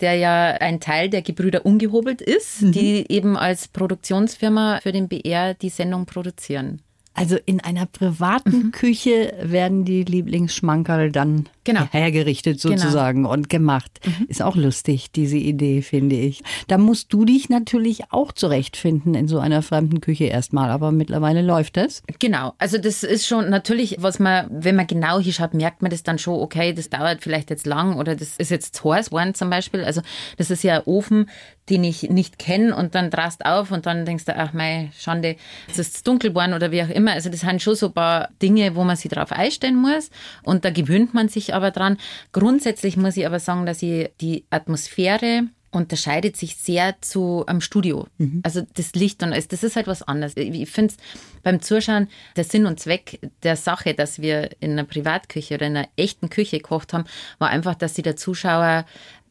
der 0.00 0.14
ja 0.14 0.48
ein 0.48 0.80
Teil 0.80 1.08
der 1.08 1.22
Gebrüder 1.22 1.64
Ungehobelt 1.64 2.20
ist, 2.20 2.62
mhm. 2.62 2.72
die 2.72 3.10
eben 3.10 3.36
als 3.36 3.68
Produktionsfirma 3.68 4.80
für 4.82 4.92
den 4.92 5.08
BR 5.08 5.54
die 5.54 5.70
Sendung 5.70 6.06
produzieren. 6.06 6.82
Also 7.14 7.38
in 7.46 7.60
einer 7.60 7.86
privaten 7.86 8.66
mhm. 8.66 8.72
Küche 8.72 9.32
werden 9.40 9.84
die 9.84 10.04
Lieblingsschmankerl 10.04 11.10
dann 11.10 11.48
genau. 11.66 11.86
hergerichtet 11.90 12.62
genau. 12.62 12.76
sozusagen 12.76 13.24
genau. 13.24 13.32
und 13.32 13.50
gemacht. 13.50 14.00
Mhm. 14.04 14.26
Ist 14.28 14.42
auch 14.42 14.56
lustig, 14.56 15.10
diese 15.10 15.36
Idee, 15.36 15.82
finde 15.82 16.16
ich. 16.16 16.42
Da 16.68 16.78
musst 16.78 17.12
du 17.12 17.26
dich 17.26 17.50
natürlich 17.50 18.10
auch 18.10 18.32
zurechtfinden 18.32 19.14
in 19.14 19.28
so 19.28 19.38
einer 19.38 19.60
fremden 19.60 20.00
Küche 20.00 20.24
erstmal, 20.24 20.70
aber 20.70 20.92
mittlerweile 20.92 21.42
läuft 21.42 21.76
das. 21.76 22.02
Genau, 22.18 22.54
also 22.58 22.78
das 22.78 23.02
ist 23.02 23.26
schon 23.26 23.50
natürlich, 23.50 23.96
was 23.98 24.18
man, 24.18 24.46
wenn 24.50 24.76
man 24.76 24.86
genau 24.86 25.20
hinschaut, 25.20 25.52
merkt 25.52 25.82
man 25.82 25.90
das 25.90 26.02
dann 26.02 26.18
schon, 26.18 26.40
okay, 26.40 26.72
das 26.72 26.88
dauert 26.88 27.22
vielleicht 27.22 27.50
jetzt 27.50 27.66
lang 27.66 27.98
oder 27.98 28.16
das 28.16 28.36
ist 28.38 28.50
jetzt 28.50 28.82
heiß 28.82 29.10
geworden 29.10 29.34
zum 29.34 29.50
Beispiel. 29.50 29.84
Also 29.84 30.00
das 30.38 30.50
ist 30.50 30.62
ja 30.62 30.76
ein 30.76 30.82
Ofen, 30.86 31.26
den 31.68 31.82
ich 31.82 32.04
nicht 32.04 32.38
kenne 32.38 32.76
und 32.76 32.94
dann 32.94 33.10
drast 33.10 33.44
auf 33.44 33.72
und 33.72 33.86
dann 33.86 34.04
denkst 34.04 34.24
du, 34.24 34.36
ach 34.36 34.52
mei, 34.52 34.90
Schande, 34.96 35.36
es 35.68 35.78
ist 35.78 36.06
dunkel 36.06 36.30
geworden 36.30 36.54
oder 36.54 36.70
wie 36.70 36.82
auch 36.82 36.88
immer. 36.88 37.12
Also 37.12 37.28
das 37.28 37.40
sind 37.40 37.60
schon 37.60 37.74
so 37.74 37.86
ein 37.86 37.92
paar 37.92 38.28
Dinge, 38.40 38.76
wo 38.76 38.84
man 38.84 38.96
sich 38.96 39.10
darauf 39.10 39.32
einstellen 39.32 39.76
muss 39.76 40.10
und 40.44 40.64
da 40.64 40.70
gewöhnt 40.70 41.12
man 41.14 41.28
sich 41.28 41.54
aber 41.56 41.70
dran. 41.70 41.98
Grundsätzlich 42.32 42.96
muss 42.96 43.16
ich 43.16 43.26
aber 43.26 43.40
sagen, 43.40 43.66
dass 43.66 43.82
ich 43.82 44.10
die 44.20 44.44
Atmosphäre 44.50 45.44
unterscheidet 45.76 46.36
sich 46.36 46.56
sehr 46.56 46.96
zu 47.02 47.44
einem 47.46 47.60
Studio. 47.60 48.06
Mhm. 48.18 48.40
Also 48.42 48.62
das 48.74 48.94
Licht 48.94 49.22
und 49.22 49.32
alles, 49.32 49.48
das 49.48 49.62
ist 49.62 49.76
halt 49.76 49.86
was 49.86 50.02
anderes. 50.02 50.36
Ich 50.36 50.70
finde 50.70 50.94
es 50.94 50.96
beim 51.42 51.60
Zuschauen 51.60 52.08
der 52.34 52.44
Sinn 52.44 52.66
und 52.66 52.80
Zweck 52.80 53.20
der 53.42 53.56
Sache, 53.56 53.94
dass 53.94 54.20
wir 54.20 54.50
in 54.60 54.72
einer 54.72 54.84
Privatküche 54.84 55.54
oder 55.54 55.66
in 55.66 55.76
einer 55.76 55.88
echten 55.96 56.30
Küche 56.30 56.58
gekocht 56.58 56.92
haben, 56.92 57.04
war 57.38 57.50
einfach, 57.50 57.74
dass 57.74 57.94
sich 57.94 58.04
der 58.04 58.16
Zuschauer 58.16 58.86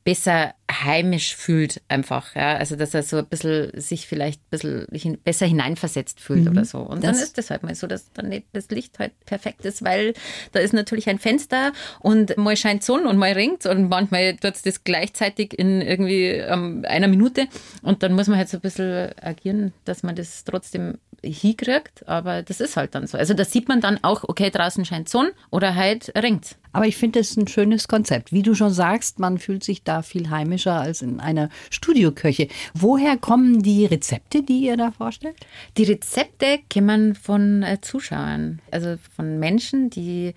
besser 0.05 0.53
heimisch 0.71 1.35
fühlt 1.35 1.81
einfach, 1.87 2.35
ja, 2.35 2.57
also 2.57 2.75
dass 2.75 2.93
er 2.93 3.01
so 3.01 3.17
ein 3.17 3.25
bisschen 3.25 3.71
sich 3.79 4.07
vielleicht 4.07 4.39
ein 4.51 4.85
bisschen 4.89 5.17
besser 5.17 5.47
hineinversetzt 5.47 6.19
fühlt 6.19 6.43
mhm. 6.43 6.51
oder 6.51 6.63
so. 6.63 6.77
Und 6.77 7.03
das 7.03 7.17
dann 7.17 7.23
ist 7.23 7.37
das 7.39 7.49
halt 7.49 7.63
mal 7.63 7.73
so, 7.73 7.87
dass 7.87 8.13
dann 8.13 8.29
nicht 8.29 8.45
das 8.53 8.69
Licht 8.69 8.99
halt 8.99 9.13
perfekt 9.25 9.65
ist, 9.65 9.83
weil 9.83 10.13
da 10.51 10.59
ist 10.59 10.73
natürlich 10.73 11.09
ein 11.09 11.17
Fenster 11.17 11.73
und 11.99 12.37
mal 12.37 12.55
scheint 12.55 12.83
Sonne 12.83 13.09
und 13.09 13.17
mal 13.17 13.31
ringt 13.33 13.65
und 13.65 13.89
manchmal 13.89 14.35
tut 14.37 14.53
es 14.53 14.61
das 14.61 14.83
gleichzeitig 14.83 15.57
in 15.57 15.81
irgendwie 15.81 16.25
ähm, 16.25 16.85
einer 16.87 17.07
Minute 17.07 17.47
und 17.81 18.03
dann 18.03 18.13
muss 18.13 18.27
man 18.27 18.37
halt 18.37 18.49
so 18.49 18.57
ein 18.57 18.61
bisschen 18.61 19.09
agieren, 19.19 19.73
dass 19.85 20.03
man 20.03 20.15
das 20.15 20.43
trotzdem 20.43 20.99
hinkriegt, 21.25 22.07
aber 22.07 22.43
das 22.43 22.59
ist 22.59 22.77
halt 22.77 22.95
dann 22.95 23.07
so. 23.07 23.17
Also 23.17 23.33
da 23.33 23.45
sieht 23.45 23.67
man 23.67 23.81
dann 23.81 24.03
auch, 24.03 24.23
okay, 24.23 24.49
draußen 24.49 24.85
scheint 24.85 25.09
Sonne 25.09 25.31
oder 25.51 25.75
halt 25.75 26.11
ringt. 26.15 26.55
Aber 26.71 26.87
ich 26.87 26.97
finde 26.97 27.19
es 27.19 27.37
ein 27.37 27.47
schönes 27.47 27.87
Konzept. 27.87 28.33
Wie 28.33 28.41
du 28.41 28.53
schon 28.53 28.71
sagst, 28.71 29.19
man 29.19 29.37
fühlt 29.37 29.63
sich 29.63 29.83
da 29.83 30.01
viel 30.01 30.29
heimischer 30.29 30.79
als 30.79 31.01
in 31.01 31.19
einer 31.19 31.49
Studioköche. 31.69 32.49
Woher 32.73 33.17
kommen 33.17 33.63
die 33.63 33.85
Rezepte, 33.85 34.43
die 34.43 34.61
ihr 34.61 34.75
da 34.75 34.91
vorstellt? 34.91 35.37
Die 35.77 35.85
Rezepte 35.85 36.59
kommen 36.71 37.15
von 37.15 37.63
äh, 37.63 37.79
Zuschauern, 37.79 38.61
also 38.71 38.97
von 39.15 39.39
Menschen, 39.39 39.89
die 39.89 40.33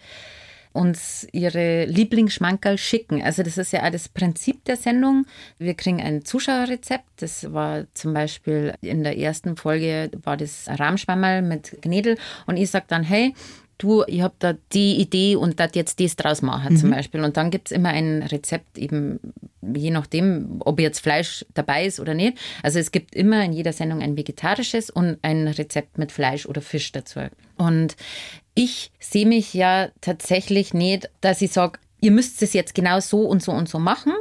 uns 0.73 1.27
ihre 1.33 1.85
Lieblingsschmankerl 1.87 2.79
schicken. 2.79 3.23
Also 3.23 3.43
das 3.43 3.59
ist 3.59 3.73
ja 3.73 3.85
auch 3.87 3.91
das 3.91 4.09
Prinzip 4.09 4.65
der 4.65 4.77
Sendung. 4.77 5.27
Wir 5.59 5.75
kriegen 5.75 6.01
ein 6.01 6.25
Zuschauerrezept. 6.25 7.05
Das 7.17 7.53
war 7.53 7.85
zum 7.95 8.15
Beispiel 8.15 8.75
in 8.81 9.03
der 9.03 9.19
ersten 9.19 9.57
Folge 9.57 10.11
war 10.23 10.37
das 10.37 10.67
Rahmschwammerl 10.69 11.43
mit 11.43 11.79
Gnädel 11.83 12.17
und 12.47 12.57
ich 12.57 12.71
sage 12.71 12.87
dann, 12.89 13.03
hey, 13.03 13.35
du, 13.79 14.05
ich 14.07 14.21
habe 14.21 14.35
da 14.39 14.55
die 14.73 15.01
Idee 15.01 15.37
und 15.37 15.59
das 15.61 15.71
jetzt 15.75 16.01
das 16.01 16.17
draus 16.17 16.43
machen 16.43 16.75
mhm. 16.75 16.79
zum 16.79 16.91
Beispiel. 16.91 17.23
Und 17.23 17.37
dann 17.37 17.51
gibt 17.51 17.69
es 17.69 17.73
immer 17.73 17.91
ein 17.91 18.23
Rezept, 18.23 18.77
eben 18.77 19.21
je 19.63 19.91
nachdem, 19.91 20.57
ob 20.61 20.81
jetzt 20.81 21.01
Fleisch 21.01 21.45
dabei 21.55 21.87
ist 21.87 22.01
oder 22.01 22.15
nicht. 22.15 22.39
Also 22.63 22.79
es 22.79 22.93
gibt 22.93 23.15
immer 23.15 23.45
in 23.45 23.53
jeder 23.53 23.73
Sendung 23.73 24.03
ein 24.03 24.17
vegetarisches 24.17 24.91
und 24.91 25.19
ein 25.23 25.49
Rezept 25.49 25.99
mit 25.99 26.13
Fleisch 26.13 26.47
oder 26.47 26.61
Fisch 26.61 26.93
dazu. 26.93 27.21
Und 27.57 27.97
ich 28.55 28.91
sehe 28.99 29.27
mich 29.27 29.55
ja 29.55 29.89
tatsächlich 30.01 30.75
nicht, 30.75 31.11
dass 31.21 31.41
ich 31.43 31.53
sage, 31.53 31.79
ihr 32.01 32.11
müsst 32.11 32.43
es 32.43 32.53
jetzt 32.53 32.75
genau 32.75 33.01
so 33.01 33.23
und 33.23 33.43
so 33.43 33.53
und 33.53 33.69
so 33.69 33.79
machen, 33.79 34.13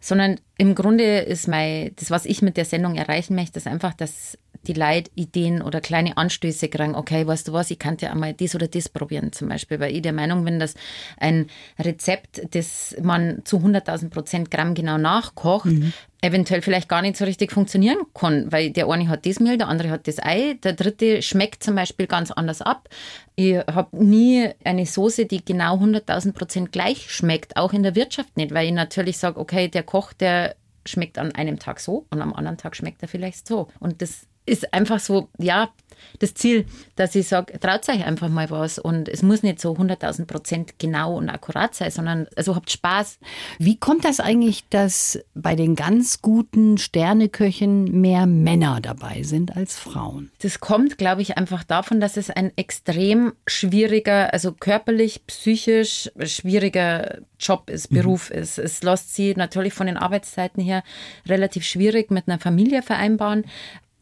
sondern 0.00 0.40
im 0.58 0.74
Grunde 0.74 1.18
ist 1.20 1.48
mein, 1.48 1.92
das, 1.96 2.10
was 2.10 2.26
ich 2.26 2.42
mit 2.42 2.56
der 2.56 2.64
Sendung 2.64 2.94
erreichen 2.94 3.34
möchte, 3.34 3.58
ist 3.58 3.66
einfach, 3.66 3.94
dass 3.94 4.38
die 4.64 4.72
Leute 4.72 5.10
Ideen 5.14 5.62
oder 5.62 5.80
kleine 5.80 6.16
Anstöße 6.16 6.68
kriegen. 6.68 6.94
Okay, 6.94 7.26
weißt 7.26 7.48
du 7.48 7.52
was, 7.52 7.70
ich 7.70 7.78
kann 7.78 7.96
ja 8.00 8.10
einmal 8.10 8.34
das 8.34 8.54
oder 8.54 8.68
das 8.68 8.88
probieren 8.88 9.32
zum 9.32 9.48
Beispiel, 9.48 9.80
weil 9.80 9.94
ich 9.94 10.02
der 10.02 10.12
Meinung 10.12 10.44
bin, 10.44 10.58
dass 10.58 10.74
ein 11.18 11.46
Rezept, 11.78 12.54
das 12.54 12.96
man 13.02 13.42
zu 13.44 13.58
100.000 13.58 14.10
Prozent 14.10 14.50
Gramm 14.50 14.74
genau 14.74 14.98
nachkocht, 14.98 15.66
mhm. 15.66 15.92
eventuell 16.20 16.62
vielleicht 16.62 16.88
gar 16.88 17.02
nicht 17.02 17.16
so 17.16 17.24
richtig 17.24 17.52
funktionieren 17.52 17.98
kann, 18.14 18.50
weil 18.50 18.70
der 18.70 18.88
eine 18.88 19.08
hat 19.08 19.26
das 19.26 19.40
Mehl, 19.40 19.58
der 19.58 19.68
andere 19.68 19.90
hat 19.90 20.08
das 20.08 20.18
Ei, 20.18 20.58
der 20.62 20.72
dritte 20.72 21.22
schmeckt 21.22 21.62
zum 21.62 21.74
Beispiel 21.74 22.06
ganz 22.06 22.30
anders 22.30 22.62
ab. 22.62 22.88
Ich 23.36 23.56
habe 23.56 23.96
nie 24.04 24.50
eine 24.64 24.86
Soße, 24.86 25.26
die 25.26 25.44
genau 25.44 25.76
100.000 25.76 26.32
Prozent 26.32 26.72
gleich 26.72 27.10
schmeckt, 27.10 27.56
auch 27.56 27.72
in 27.72 27.82
der 27.82 27.94
Wirtschaft 27.94 28.36
nicht, 28.36 28.54
weil 28.54 28.66
ich 28.66 28.72
natürlich 28.72 29.18
sage, 29.18 29.38
okay, 29.38 29.68
der 29.68 29.82
Koch, 29.82 30.12
der 30.12 30.56
schmeckt 30.86 31.18
an 31.18 31.32
einem 31.32 31.58
Tag 31.58 31.80
so 31.80 32.06
und 32.10 32.20
am 32.20 32.32
anderen 32.32 32.58
Tag 32.58 32.76
schmeckt 32.76 33.02
er 33.02 33.08
vielleicht 33.08 33.46
so. 33.46 33.68
Und 33.80 34.02
das 34.02 34.26
ist 34.46 34.72
einfach 34.74 35.00
so, 35.00 35.28
ja, 35.38 35.70
das 36.18 36.34
Ziel, 36.34 36.66
dass 36.96 37.14
ich 37.14 37.28
sage, 37.28 37.58
traut 37.58 37.88
euch 37.88 38.04
einfach 38.04 38.28
mal 38.28 38.50
was 38.50 38.78
und 38.78 39.08
es 39.08 39.22
muss 39.22 39.42
nicht 39.42 39.60
so 39.60 39.72
100.000 39.72 40.26
Prozent 40.26 40.78
genau 40.78 41.16
und 41.16 41.28
akkurat 41.28 41.74
sein, 41.74 41.90
sondern 41.90 42.26
also 42.36 42.54
habt 42.54 42.70
Spaß. 42.70 43.18
Wie 43.58 43.76
kommt 43.76 44.04
das 44.04 44.20
eigentlich, 44.20 44.68
dass 44.68 45.18
bei 45.34 45.56
den 45.56 45.74
ganz 45.74 46.22
guten 46.22 46.78
Sterneköchen 46.78 48.00
mehr 48.00 48.26
Männer 48.26 48.80
dabei 48.80 49.22
sind 49.22 49.56
als 49.56 49.78
Frauen? 49.78 50.30
Das 50.40 50.60
kommt, 50.60 50.98
glaube 50.98 51.22
ich, 51.22 51.36
einfach 51.36 51.64
davon, 51.64 52.00
dass 52.00 52.16
es 52.16 52.30
ein 52.30 52.52
extrem 52.56 53.32
schwieriger, 53.46 54.32
also 54.32 54.52
körperlich, 54.52 55.26
psychisch 55.26 56.10
schwieriger 56.24 57.18
Job 57.38 57.70
ist, 57.70 57.90
mhm. 57.90 57.96
Beruf 57.96 58.30
mhm. 58.30 58.38
ist. 58.38 58.58
Es 58.58 58.82
lässt 58.82 59.14
sie 59.14 59.34
natürlich 59.34 59.74
von 59.74 59.86
den 59.86 59.96
Arbeitszeiten 59.96 60.62
her 60.62 60.82
relativ 61.26 61.64
schwierig 61.64 62.10
mit 62.10 62.28
einer 62.28 62.38
Familie 62.38 62.82
vereinbaren 62.82 63.44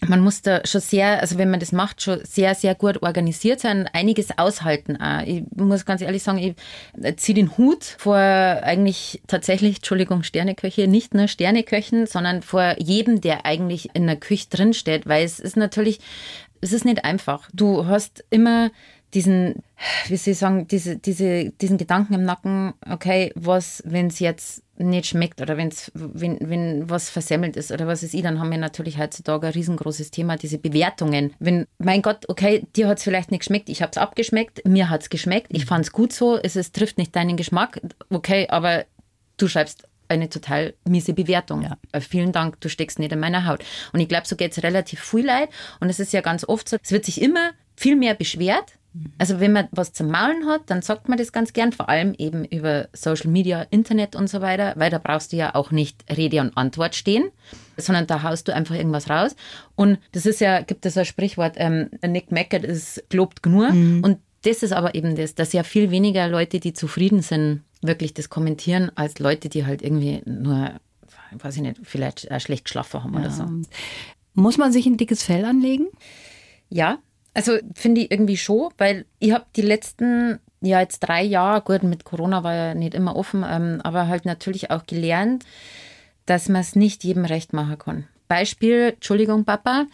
man 0.09 0.21
muss 0.21 0.43
da 0.43 0.61
schon 0.65 0.81
sehr, 0.81 1.21
also 1.21 1.39
wenn 1.39 1.51
man 1.51 1.61
das 1.61 1.73
macht, 1.73 2.03
schon 2.03 2.21
sehr, 2.25 2.55
sehr 2.55 2.75
gut 2.75 3.03
organisiert 3.03 3.61
sein, 3.61 3.89
einiges 3.93 4.37
aushalten. 4.37 4.97
Auch. 4.97 5.23
Ich 5.27 5.45
muss 5.55 5.85
ganz 5.85 6.01
ehrlich 6.01 6.23
sagen, 6.23 6.39
ich 6.39 7.17
ziehe 7.17 7.35
den 7.35 7.57
Hut 7.57 7.85
vor 7.85 8.17
eigentlich 8.17 9.23
tatsächlich, 9.27 9.77
Entschuldigung, 9.77 10.23
Sterneköche, 10.23 10.89
nicht 10.89 11.15
nur 11.15 11.29
Sterneköchen, 11.29 12.07
sondern 12.07 12.43
vor 12.43 12.75
jedem, 12.79 13.21
der 13.21 13.47
eigentlich 13.47 13.91
in 13.95 14.07
der 14.07 14.17
Küche 14.17 14.49
drinsteht, 14.51 15.07
weil 15.07 15.25
es 15.25 15.39
ist 15.39 15.57
natürlich, 15.57 16.01
es 16.61 16.73
ist 16.73 16.85
nicht 16.85 17.05
einfach. 17.05 17.49
Du 17.53 17.87
hast 17.87 18.25
immer 18.31 18.71
diesen, 19.15 19.63
wie 20.09 20.17
soll 20.17 20.33
ich 20.33 20.39
sagen, 20.39 20.67
diese, 20.69 20.97
diese, 20.97 21.51
diesen 21.51 21.79
Gedanken 21.79 22.15
im 22.15 22.25
Nacken, 22.25 22.73
okay, 22.89 23.33
was, 23.35 23.83
wenn 23.85 24.07
es 24.07 24.19
jetzt 24.19 24.63
nicht 24.83 25.07
schmeckt 25.07 25.41
oder 25.41 25.57
wenn's, 25.57 25.91
wenn, 25.95 26.39
wenn 26.41 26.89
was 26.89 27.11
versemmelt 27.11 27.57
ist 27.57 27.73
oder 27.73 27.87
was 27.87 28.03
ist 28.03 28.15
ich, 28.15 28.23
dann 28.23 28.39
haben 28.39 28.51
wir 28.51 28.59
natürlich 28.59 28.99
heutzutage 28.99 29.49
ein 29.49 29.53
riesengroßes 29.53 30.11
Thema, 30.11 30.37
diese 30.37 30.59
Bewertungen. 30.59 31.35
Wenn, 31.39 31.67
mein 31.79 32.03
Gott, 32.03 32.29
okay, 32.29 32.67
dir 32.77 32.89
hat 32.89 32.99
es 32.99 33.05
vielleicht 33.05 33.31
nicht 33.31 33.41
geschmeckt, 33.41 33.69
ich 33.69 33.83
habe 33.83 33.91
es 33.91 33.99
abgeschmeckt, 33.99 34.67
mir 34.67 34.91
hat 34.91 35.03
es 35.03 35.11
geschmeckt, 35.11 35.49
ich 35.51 35.65
fand 35.65 35.85
es 35.87 35.93
gut 35.93 36.13
so, 36.13 36.37
es, 36.37 36.57
es 36.57 36.73
trifft 36.73 36.99
nicht 36.99 37.15
deinen 37.17 37.37
Geschmack, 37.37 37.81
okay, 38.11 38.49
aber 38.49 38.85
du 39.37 39.49
schreibst 39.49 39.89
eine 40.09 40.29
total 40.29 40.75
miese 40.85 41.15
Bewertung. 41.15 41.63
Ja. 41.63 41.79
Äh, 41.93 42.01
vielen 42.01 42.33
Dank, 42.33 42.61
du 42.61 42.69
steckst 42.69 42.99
nicht 42.99 43.13
in 43.13 43.21
meiner 43.21 43.47
Haut. 43.47 43.65
Und 43.93 44.01
ich 44.01 44.09
glaube, 44.09 44.27
so 44.27 44.37
geht 44.37 44.53
es 44.53 44.63
relativ 44.63 45.01
viel 45.01 45.25
leid. 45.25 45.49
Und 45.81 45.89
es 45.89 45.99
ist 45.99 46.13
ja 46.13 46.21
ganz 46.21 46.45
oft 46.47 46.69
so, 46.69 46.77
es 46.83 46.93
wird 46.93 47.05
sich 47.05 47.21
immer 47.21 47.53
viel 47.77 47.97
mehr 47.97 48.15
beschwert, 48.15 48.73
also 49.19 49.41
wenn 49.41 49.53
man 49.53 49.69
was 49.71 49.93
zum 49.93 50.11
Maulen 50.11 50.47
hat, 50.47 50.63
dann 50.67 50.83
sagt 50.83 51.09
man 51.09 51.17
das 51.17 51.33
ganz 51.33 51.53
gern, 51.53 51.73
vor 51.73 51.89
allem 51.89 52.15
eben 52.19 52.45
über 52.45 52.89
Social 52.93 53.31
Media, 53.31 53.63
Internet 53.71 54.15
und 54.15 54.29
so 54.29 54.41
weiter, 54.43 54.75
weil 54.77 54.91
da 54.91 54.99
brauchst 54.99 55.33
du 55.33 55.37
ja 55.37 55.55
auch 55.55 55.71
nicht 55.71 56.05
Rede 56.15 56.41
und 56.41 56.57
Antwort 56.57 56.95
stehen, 56.95 57.31
sondern 57.77 58.07
da 58.07 58.23
haust 58.23 58.49
du 58.49 58.55
einfach 58.55 58.75
irgendwas 58.75 59.09
raus. 59.09 59.35
Und 59.77 59.99
das 60.13 60.27
ist 60.27 60.41
ja, 60.41 60.61
gibt 60.61 60.85
es 60.85 60.99
ein 60.99 61.07
Sprichwort, 61.07 61.55
ähm, 61.57 61.89
Nick 62.07 62.31
meckert 62.33 62.65
ist 62.65 63.03
gelobt 63.09 63.43
genug. 63.43 63.73
Mhm. 63.73 64.05
Und 64.05 64.19
das 64.43 64.63
ist 64.63 64.73
aber 64.73 64.95
eben 64.95 65.17
das, 65.17 65.35
dass 65.35 65.53
ja 65.53 65.63
viel 65.63 65.91
weniger 65.91 66.29
Leute, 66.29 66.61
die 66.61 66.75
zufrieden 66.75 67.23
sind, 67.23 67.63
wirklich 67.81 68.13
das 68.13 68.29
kommentieren, 68.29 68.91
als 68.95 69.19
Leute, 69.19 69.49
die 69.49 69.65
halt 69.65 69.83
irgendwie 69.83 70.23
nur, 70.27 70.73
weiß 71.33 71.57
ich 71.57 71.63
nicht, 71.63 71.81
vielleicht 71.83 72.29
schlecht 72.43 72.65
geschlafen 72.65 73.05
haben 73.05 73.15
ja. 73.15 73.21
oder 73.21 73.31
so. 73.31 73.45
Muss 74.35 74.59
man 74.59 74.73
sich 74.73 74.87
ein 74.87 74.97
dickes 74.97 75.23
Fell 75.23 75.45
anlegen? 75.45 75.89
Ja, 76.69 76.99
also 77.35 77.59
finde 77.75 78.03
ich 78.03 78.11
irgendwie 78.11 78.37
schon, 78.37 78.71
weil 78.79 79.07
ich 79.19 79.33
habe 79.33 79.47
die 79.57 79.63
letzten, 79.63 80.39
ja 80.61 80.81
jetzt 80.81 81.01
drei 81.01 81.23
Jahre, 81.23 81.63
gut, 81.63 81.83
mit 81.83 82.05
Corona 82.05 82.45
war 82.45 82.55
ja 82.55 82.75
nicht 82.75 82.95
immer 82.95 83.17
offen, 83.17 83.45
ähm, 83.49 83.81
aber 83.83 84.09
halt 84.09 84.25
natürlich 84.25 84.71
auch 84.71 84.87
gelernt, 84.87 85.45
dass 86.27 86.49
man 86.49 86.61
es 86.61 86.77
nicht 86.77 87.05
jedem 87.05 87.25
recht 87.25 87.53
machen 87.53 87.79
kann. 87.79 88.09
Beispiel, 88.33 88.95
Entschuldigung, 88.95 89.45
Papa, 89.45 89.85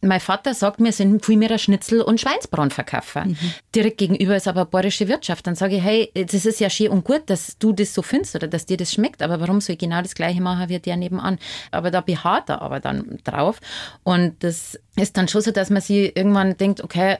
mein 0.00 0.18
Vater 0.18 0.52
sagt 0.52 0.80
mir, 0.80 0.90
sind 0.90 1.24
viel 1.24 1.36
mehr 1.36 1.56
Schnitzel 1.58 2.00
und 2.00 2.20
Schweinsbraten 2.20 2.72
verkaufen. 2.72 3.28
Mhm. 3.40 3.54
Direkt 3.72 3.98
gegenüber 3.98 4.34
ist 4.34 4.48
aber 4.48 4.62
eine 4.62 4.70
bayerische 4.70 5.06
Wirtschaft. 5.06 5.46
Dann 5.46 5.54
sage 5.54 5.76
ich, 5.76 5.82
hey, 5.84 6.10
das 6.12 6.44
ist 6.44 6.58
ja 6.58 6.68
schön 6.68 6.88
und 6.88 7.04
gut, 7.04 7.22
dass 7.26 7.56
du 7.56 7.72
das 7.72 7.94
so 7.94 8.02
findest 8.02 8.34
oder 8.34 8.48
dass 8.48 8.66
dir 8.66 8.76
das 8.76 8.92
schmeckt, 8.92 9.22
aber 9.22 9.38
warum 9.38 9.60
soll 9.60 9.74
ich 9.74 9.78
genau 9.78 10.02
das 10.02 10.16
Gleiche 10.16 10.42
machen 10.42 10.68
wie 10.68 10.80
der 10.80 10.96
nebenan? 10.96 11.38
Aber 11.70 11.92
da 11.92 12.00
beharrt 12.00 12.48
er 12.48 12.62
aber 12.62 12.80
dann 12.80 13.20
drauf. 13.22 13.60
Und 14.02 14.42
das 14.42 14.76
ist 14.96 15.16
dann 15.16 15.28
schon 15.28 15.42
so, 15.42 15.52
dass 15.52 15.70
man 15.70 15.80
sich 15.80 16.16
irgendwann 16.16 16.56
denkt, 16.56 16.82
okay, 16.82 17.18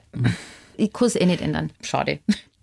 ich 0.77 0.93
kann 0.93 1.07
es 1.07 1.15
eh 1.15 1.25
nicht 1.25 1.41
ändern. 1.41 1.71
Schade. 1.83 2.19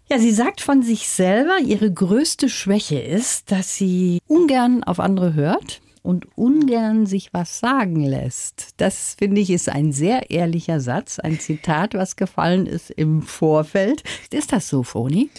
Ja, 0.10 0.20
sie 0.20 0.34
sagt 0.34 0.60
von 0.60 0.84
sich 0.84 1.08
selber, 1.08 1.60
ihre 1.60 1.90
größte 1.90 2.50
Schwäche 2.50 3.00
ist, 3.00 3.54
dass 3.54 3.78
sie 3.78 4.20
ungern 4.28 4.84
auf 4.84 5.00
andere 5.00 5.34
hört 5.34 5.80
und 6.04 6.28
ungern 6.38 7.06
sich 7.06 7.34
was 7.34 7.60
sagen 7.60 8.04
lässt. 8.04 8.70
Das 8.78 9.16
finde 9.18 9.42
ich 9.42 9.50
ist 9.50 9.70
ein 9.70 9.92
sehr 9.92 10.32
ehrlicher 10.32 10.80
Satz, 10.80 11.20
ein 11.20 11.40
Zitat, 11.40 11.94
was 11.94 12.16
gefallen 12.16 12.66
ist 12.66 12.90
im 12.92 13.22
Vorfeld. 13.22 14.04
Ist 14.32 14.52
das 14.52 14.68
so, 14.68 14.84
Froni? 14.84 15.30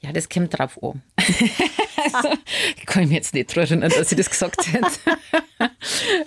Ja, 0.00 0.12
das 0.12 0.28
kommt 0.28 0.58
drauf 0.58 0.82
an. 0.82 1.02
also, 1.16 2.36
ich 2.76 2.86
kann 2.86 3.04
mich 3.04 3.12
jetzt 3.12 3.34
nicht 3.34 3.56
erinnern, 3.56 3.90
dass 3.90 4.08
sie 4.08 4.16
das 4.16 4.30
gesagt 4.30 4.66
hat. 4.72 5.00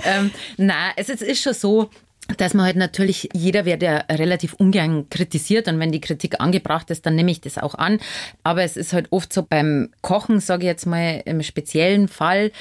ähm, 0.05 0.31
nein, 0.57 0.93
es 0.95 1.09
ist 1.09 1.41
schon 1.41 1.53
so, 1.53 1.89
dass 2.37 2.53
man 2.53 2.65
halt 2.65 2.75
natürlich, 2.75 3.29
jeder 3.33 3.65
wird 3.65 3.83
ja 3.83 3.97
relativ 4.09 4.53
ungern 4.53 5.09
kritisiert 5.09 5.67
und 5.67 5.79
wenn 5.79 5.91
die 5.91 6.01
Kritik 6.01 6.39
angebracht 6.39 6.89
ist, 6.89 7.05
dann 7.05 7.15
nehme 7.15 7.31
ich 7.31 7.41
das 7.41 7.57
auch 7.57 7.75
an. 7.75 7.99
Aber 8.43 8.63
es 8.63 8.77
ist 8.77 8.93
halt 8.93 9.11
oft 9.11 9.31
so 9.31 9.43
beim 9.43 9.89
Kochen, 10.01 10.39
sage 10.39 10.63
ich 10.63 10.67
jetzt 10.67 10.85
mal 10.85 11.21
im 11.25 11.43
speziellen 11.43 12.07
Fall, 12.07 12.51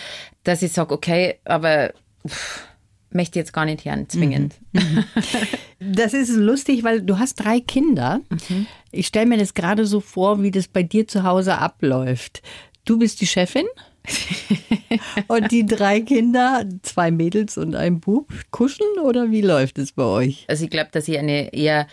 dass 0.42 0.62
ich 0.62 0.72
sage, 0.72 0.92
okay, 0.92 1.36
aber 1.44 1.92
pff, 2.28 2.62
möchte 3.10 3.38
jetzt 3.38 3.52
gar 3.52 3.64
nicht 3.64 3.84
hören, 3.84 4.08
zwingend. 4.08 4.54
Mhm. 4.72 5.04
Das 5.86 6.14
ist 6.14 6.30
lustig, 6.30 6.82
weil 6.82 7.02
du 7.02 7.18
hast 7.18 7.34
drei 7.34 7.60
Kinder. 7.60 8.20
Mhm. 8.30 8.66
Ich 8.90 9.06
stelle 9.06 9.26
mir 9.26 9.36
das 9.36 9.52
gerade 9.52 9.84
so 9.84 10.00
vor, 10.00 10.42
wie 10.42 10.50
das 10.50 10.66
bei 10.66 10.82
dir 10.82 11.06
zu 11.06 11.24
Hause 11.24 11.58
abläuft. 11.58 12.40
Du 12.86 12.98
bist 12.98 13.20
die 13.20 13.26
Chefin? 13.26 13.66
und 15.28 15.50
die 15.50 15.64
drei 15.66 16.00
Kinder, 16.00 16.64
zwei 16.82 17.10
Mädels 17.10 17.56
und 17.56 17.74
ein 17.74 18.00
Bub, 18.00 18.32
kuscheln 18.50 18.98
oder 19.02 19.30
wie 19.30 19.40
läuft 19.40 19.78
es 19.78 19.92
bei 19.92 20.04
euch? 20.04 20.44
Also 20.48 20.64
ich 20.64 20.70
glaube, 20.70 20.90
dass 20.92 21.08
ich 21.08 21.18
eine 21.18 21.52
eher, 21.54 21.86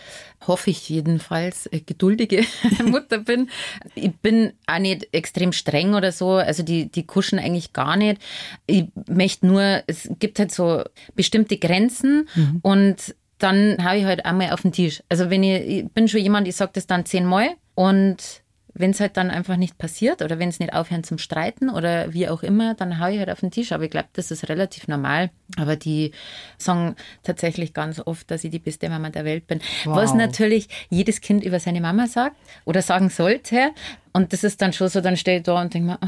hoffe 0.46 0.72
ich 0.72 0.90
jedenfalls, 0.90 1.68
äh, 1.68 1.80
geduldige 1.80 2.44
Mutter 2.86 3.20
bin. 3.20 3.50
Ich 3.96 4.12
bin 4.12 4.54
auch 4.68 4.80
nicht 4.80 5.08
extrem 5.14 5.54
streng 5.54 5.94
oder 5.94 6.12
so. 6.12 6.32
Also 6.32 6.64
die, 6.64 6.92
die 6.92 7.06
kuschen 7.06 7.40
eigentlich 7.40 7.74
gar 7.74 7.96
nicht. 7.96 8.22
Ich 8.68 8.86
möchte 9.08 9.48
nur, 9.48 9.84
es 9.88 10.10
gibt 10.20 10.40
halt 10.40 10.52
so 10.52 10.84
bestimmte 11.16 11.58
Grenzen 11.58 12.28
mhm. 12.36 12.60
und 12.62 13.16
dann 13.38 13.84
habe 13.84 13.98
ich 13.98 14.06
halt 14.06 14.26
einmal 14.26 14.52
auf 14.52 14.62
den 14.62 14.72
Tisch. 14.72 15.02
Also 15.10 15.30
wenn 15.30 15.44
ich, 15.44 15.62
ich 15.66 15.90
bin 15.90 16.08
schon 16.08 16.20
jemand, 16.20 16.48
ich 16.48 16.56
sage 16.56 16.72
das 16.76 16.88
dann 16.88 17.06
zehnmal 17.06 17.50
und 17.74 18.41
wenn 18.74 18.92
es 18.92 19.00
halt 19.00 19.18
dann 19.18 19.30
einfach 19.30 19.58
nicht 19.58 19.78
passiert 19.78 20.22
oder 20.22 20.40
wenn 20.40 20.50
es 20.50 20.60
nicht 20.60 20.74
aufhören 20.74 21.04
zum 21.04 21.18
Streiten 21.18 21.70
oder 21.70 22.14
wie 22.14 22.30
auch 22.30 22.44
immer, 22.44 22.74
dann 22.74 23.00
haue 23.00 23.12
ich 23.12 23.20
halt 23.20 23.30
auf 23.30 23.42
den 23.42 23.52
Tisch. 23.52 23.72
Aber 23.72 23.84
ich 23.84 23.92
glaube, 23.92 24.08
das 24.14 24.32
ist 24.32 24.48
relativ 24.50 24.88
normal. 24.88 25.30
Aber 25.58 25.76
die 25.76 26.12
sagen 26.58 26.96
tatsächlich 27.24 27.74
ganz 27.74 28.00
oft, 28.00 28.32
dass 28.32 28.44
ich 28.44 28.52
die 28.52 28.60
beste 28.60 28.90
Mama 28.90 29.10
der 29.10 29.26
Welt 29.26 29.48
bin. 29.48 29.60
Wow. 29.84 29.98
Was 29.98 30.14
natürlich 30.14 30.70
jedes 30.90 31.22
Kind 31.22 31.44
über 31.44 31.60
seine 31.60 31.82
Mama 31.82 32.08
sagt 32.08 32.38
oder 32.66 32.82
sagen 32.82 33.10
sollte. 33.10 33.72
Und 34.14 34.34
das 34.34 34.44
ist 34.44 34.62
dann 34.62 34.74
schon 34.74 34.90
so, 34.90 35.02
dann 35.02 35.18
stehe 35.18 35.38
ich 35.38 35.44
da 35.44 35.62
und 35.62 35.74
denke 35.74 35.92
mir, 35.92 36.00
oh, 36.02 36.08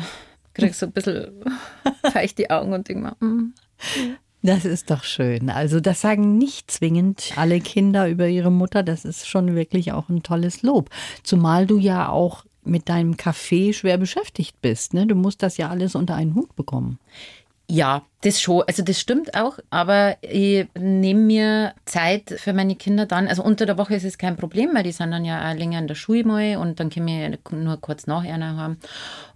krieg 0.53 0.73
so 0.73 0.85
ein 0.85 0.91
bisschen 0.91 1.31
feucht 2.11 2.37
die 2.37 2.49
Augen 2.49 2.73
und 2.73 2.87
denke 2.87 3.03
mir, 3.03 3.27
mm. 3.27 3.53
Das 4.45 4.65
ist 4.65 4.91
doch 4.91 5.05
schön. 5.05 5.49
Also 5.49 5.79
das 5.79 6.01
sagen 6.01 6.37
nicht 6.37 6.69
zwingend 6.69 7.31
alle 7.37 7.61
Kinder 7.61 8.09
über 8.09 8.27
ihre 8.27 8.51
Mutter. 8.51 8.83
Das 8.83 9.05
ist 9.05 9.25
schon 9.25 9.55
wirklich 9.55 9.93
auch 9.93 10.09
ein 10.09 10.21
tolles 10.21 10.63
Lob. 10.63 10.89
Zumal 11.23 11.65
du 11.65 11.77
ja 11.77 12.09
auch 12.09 12.43
mit 12.65 12.89
deinem 12.89 13.13
Café 13.13 13.73
schwer 13.73 13.97
beschäftigt 13.97 14.61
bist. 14.61 14.93
Ne? 14.93 15.07
Du 15.07 15.15
musst 15.15 15.43
das 15.43 15.57
ja 15.57 15.69
alles 15.69 15.95
unter 15.95 16.15
einen 16.15 16.35
Hut 16.35 16.55
bekommen. 16.55 16.99
Ja, 17.69 18.03
das 18.21 18.41
schon. 18.41 18.63
Also 18.67 18.83
das 18.83 18.99
stimmt 18.99 19.35
auch, 19.35 19.57
aber 19.69 20.17
ich 20.21 20.67
nehme 20.77 21.21
mir 21.21 21.73
Zeit 21.85 22.35
für 22.37 22.53
meine 22.53 22.75
Kinder 22.75 23.05
dann. 23.05 23.27
Also 23.27 23.43
unter 23.43 23.65
der 23.65 23.77
Woche 23.77 23.95
ist 23.95 24.03
es 24.03 24.17
kein 24.17 24.35
Problem, 24.35 24.71
weil 24.73 24.83
die 24.83 24.91
sind 24.91 25.11
dann 25.11 25.25
ja 25.25 25.49
auch 25.49 25.55
länger 25.55 25.79
in 25.79 25.87
der 25.87 25.95
Schule 25.95 26.23
mal 26.23 26.57
und 26.57 26.79
dann 26.79 26.89
können 26.89 27.07
wir 27.07 27.37
nur 27.51 27.77
kurz 27.77 28.05
nach 28.05 28.23
einer 28.23 28.57
haben. 28.57 28.77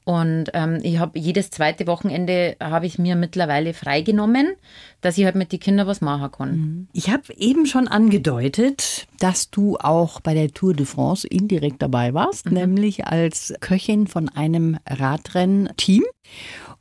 Und 0.04 0.52
ähm, 0.54 0.80
ich 0.84 1.00
habe 1.00 1.20
jedes 1.20 1.50
zweite 1.50 1.86
Wochenende 1.86 2.56
habe 2.62 2.86
ich 2.86 2.98
mir 2.98 3.18
mittlerweile 3.18 3.74
freigenommen, 3.74 4.54
dass 5.02 5.18
ich 5.18 5.26
halt 5.26 5.36
mit 5.36 5.52
den 5.52 5.60
Kindern 5.60 5.86
was 5.86 6.00
machen 6.00 6.32
kann. 6.32 6.58
Mhm. 6.58 6.88
Ich 6.94 7.10
habe 7.10 7.34
eben 7.36 7.66
schon 7.66 7.90
angedeutet, 7.90 9.08
dass 9.20 9.52
du 9.52 9.76
auch 9.78 10.22
bei 10.22 10.34
der 10.34 10.54
Tour 10.54 10.74
de 10.74 10.86
France 10.86 11.28
indirekt 11.28 11.82
dabei 11.82 12.14
warst, 12.14 12.46
mhm. 12.46 12.54
nämlich 12.54 13.06
als 13.06 13.54
Köchin 13.60 14.08
von 14.08 14.30
einem 14.30 14.78
Radrennteam. 14.88 16.04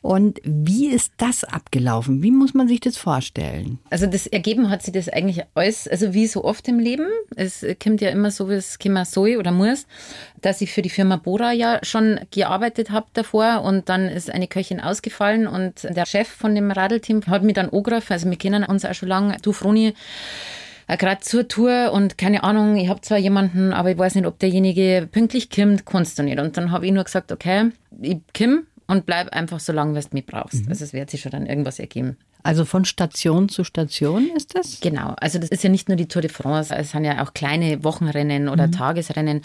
Und 0.02 0.40
wie 0.44 0.86
ist 0.88 1.12
das 1.16 1.42
abgelaufen? 1.42 2.22
Wie 2.22 2.30
muss 2.30 2.54
man 2.54 2.68
sich 2.68 2.80
das 2.80 2.96
vorstellen? 2.96 3.80
Also 3.90 4.06
das 4.06 4.26
ergeben 4.26 4.70
hat 4.70 4.82
sich 4.82 4.92
das 4.92 5.08
eigentlich 5.08 5.42
alles, 5.54 5.88
also 5.88 6.14
wie 6.14 6.26
so 6.26 6.44
oft 6.44 6.68
im 6.68 6.78
Leben. 6.78 7.08
Es 7.34 7.66
kommt 7.82 8.00
ja 8.00 8.10
immer 8.10 8.30
so, 8.30 8.48
wie 8.48 8.54
es 8.54 8.78
kommen 8.78 9.04
soll 9.04 9.36
oder 9.36 9.50
muss, 9.50 9.86
dass 10.42 10.60
ich 10.60 10.72
für 10.72 10.82
die 10.82 10.90
Firma 10.90 11.16
Bora 11.16 11.52
ja 11.52 11.80
schon 11.82 12.20
gearbeitet 12.30 12.90
habe 12.90 13.06
davor 13.14 13.62
und 13.62 13.88
dann 13.88 14.08
ist 14.08 14.30
eine 14.30 14.46
Köchin 14.46 14.80
ausgefallen 14.80 15.46
und 15.48 15.84
der 15.84 16.06
Chef 16.06 16.28
von 16.28 16.54
dem 16.54 16.70
Radelteam 16.70 17.26
hat 17.26 17.42
mich 17.42 17.54
dann 17.54 17.70
angerufen, 17.70 18.12
also 18.12 18.30
wir 18.30 18.36
kennen 18.36 18.64
uns 18.64 18.84
auch 18.84 18.94
schon 18.94 19.08
lange, 19.08 19.36
du 19.42 19.52
Froni, 19.52 19.94
gerade 20.86 21.20
zur 21.20 21.48
Tour 21.48 21.90
und 21.92 22.16
keine 22.16 22.44
Ahnung, 22.44 22.76
ich 22.76 22.88
habe 22.88 23.00
zwar 23.00 23.18
jemanden, 23.18 23.72
aber 23.72 23.90
ich 23.90 23.98
weiß 23.98 24.14
nicht, 24.14 24.26
ob 24.26 24.38
derjenige 24.38 25.08
pünktlich 25.10 25.50
kommt, 25.50 25.84
kannst 25.84 26.18
du 26.18 26.22
nicht. 26.22 26.38
Und 26.38 26.56
dann 26.56 26.70
habe 26.70 26.86
ich 26.86 26.92
nur 26.92 27.04
gesagt, 27.04 27.32
okay, 27.32 27.70
ich 28.00 28.18
komme 28.36 28.62
und 28.86 29.06
bleib 29.06 29.28
einfach 29.30 29.60
so 29.60 29.72
lange, 29.72 29.96
wie 29.96 30.00
du 30.00 30.08
mich 30.12 30.26
brauchst. 30.26 30.64
Mhm. 30.64 30.70
Also 30.70 30.84
es 30.84 30.92
wird 30.92 31.10
sich 31.10 31.20
schon 31.20 31.32
dann 31.32 31.46
irgendwas 31.46 31.78
ergeben. 31.78 32.16
Also 32.42 32.64
von 32.64 32.84
Station 32.84 33.48
zu 33.48 33.64
Station 33.64 34.30
ist 34.36 34.54
das? 34.54 34.80
Genau. 34.80 35.14
Also 35.20 35.40
das 35.40 35.48
ist 35.48 35.64
ja 35.64 35.70
nicht 35.70 35.88
nur 35.88 35.96
die 35.96 36.06
Tour 36.06 36.22
de 36.22 36.30
France, 36.30 36.74
es 36.76 36.92
sind 36.92 37.04
ja 37.04 37.24
auch 37.24 37.34
kleine 37.34 37.82
Wochenrennen 37.82 38.48
oder 38.48 38.68
mhm. 38.68 38.72
Tagesrennen. 38.72 39.42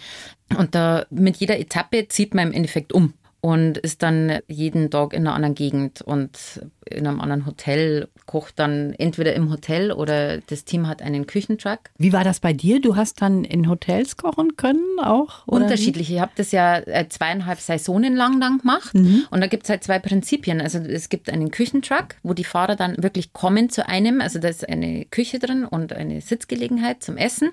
Und 0.56 0.76
da 0.76 1.06
mit 1.10 1.38
jeder 1.38 1.60
Etappe 1.60 2.08
zieht 2.10 2.36
man 2.36 2.50
im 2.50 2.54
Endeffekt 2.54 2.94
um. 2.94 3.14
Und 3.42 3.80
ist 3.80 4.04
dann 4.04 4.40
jeden 4.48 4.92
Tag 4.92 5.14
in 5.14 5.26
einer 5.26 5.36
anderen 5.36 5.56
Gegend 5.56 6.02
und 6.02 6.62
in 6.86 7.08
einem 7.08 7.20
anderen 7.20 7.46
Hotel, 7.46 8.10
kocht 8.26 8.60
dann 8.60 8.94
entweder 8.94 9.34
im 9.34 9.50
Hotel 9.50 9.92
oder 9.92 10.40
das 10.40 10.64
Team 10.66 10.88
hat 10.88 11.02
einen 11.02 11.26
Küchentruck. 11.26 11.80
Wie 11.98 12.14
war 12.14 12.24
das 12.24 12.40
bei 12.40 12.54
dir? 12.54 12.80
Du 12.80 12.96
hast 12.96 13.22
dann 13.22 13.44
in 13.44 13.68
Hotels 13.70 14.18
kochen 14.18 14.56
können 14.58 15.00
auch? 15.02 15.48
Unterschiedlich. 15.48 16.12
Ich 16.12 16.20
habe 16.20 16.32
das 16.36 16.52
ja 16.52 16.78
äh, 16.78 17.08
zweieinhalb 17.10 17.60
Saisonen 17.60 18.16
lang 18.16 18.40
dann 18.40 18.60
gemacht 18.60 18.94
mhm. 18.94 19.26
und 19.32 19.42
da 19.42 19.48
gibt 19.48 19.64
es 19.64 19.70
halt 19.70 19.84
zwei 19.84 20.00
Prinzipien. 20.00 20.62
Also 20.62 20.80
es 20.80 21.10
gibt 21.10 21.30
einen 21.30 21.52
Küchentruck, 21.52 22.16
wo 22.24 22.34
die 22.34 22.44
Fahrer 22.44 22.76
dann 22.76 23.02
wirklich 23.02 23.34
kommen 23.34 23.70
zu 23.70 23.88
einem. 23.88 24.22
Also 24.22 24.40
da 24.40 24.50
ist 24.50 24.68
eine 24.68 25.06
Küche 25.06 25.40
drin 25.40 25.66
und 25.66 25.94
eine 25.94 26.22
Sitzgelegenheit 26.22 27.04
zum 27.04 27.18
Essen 27.18 27.52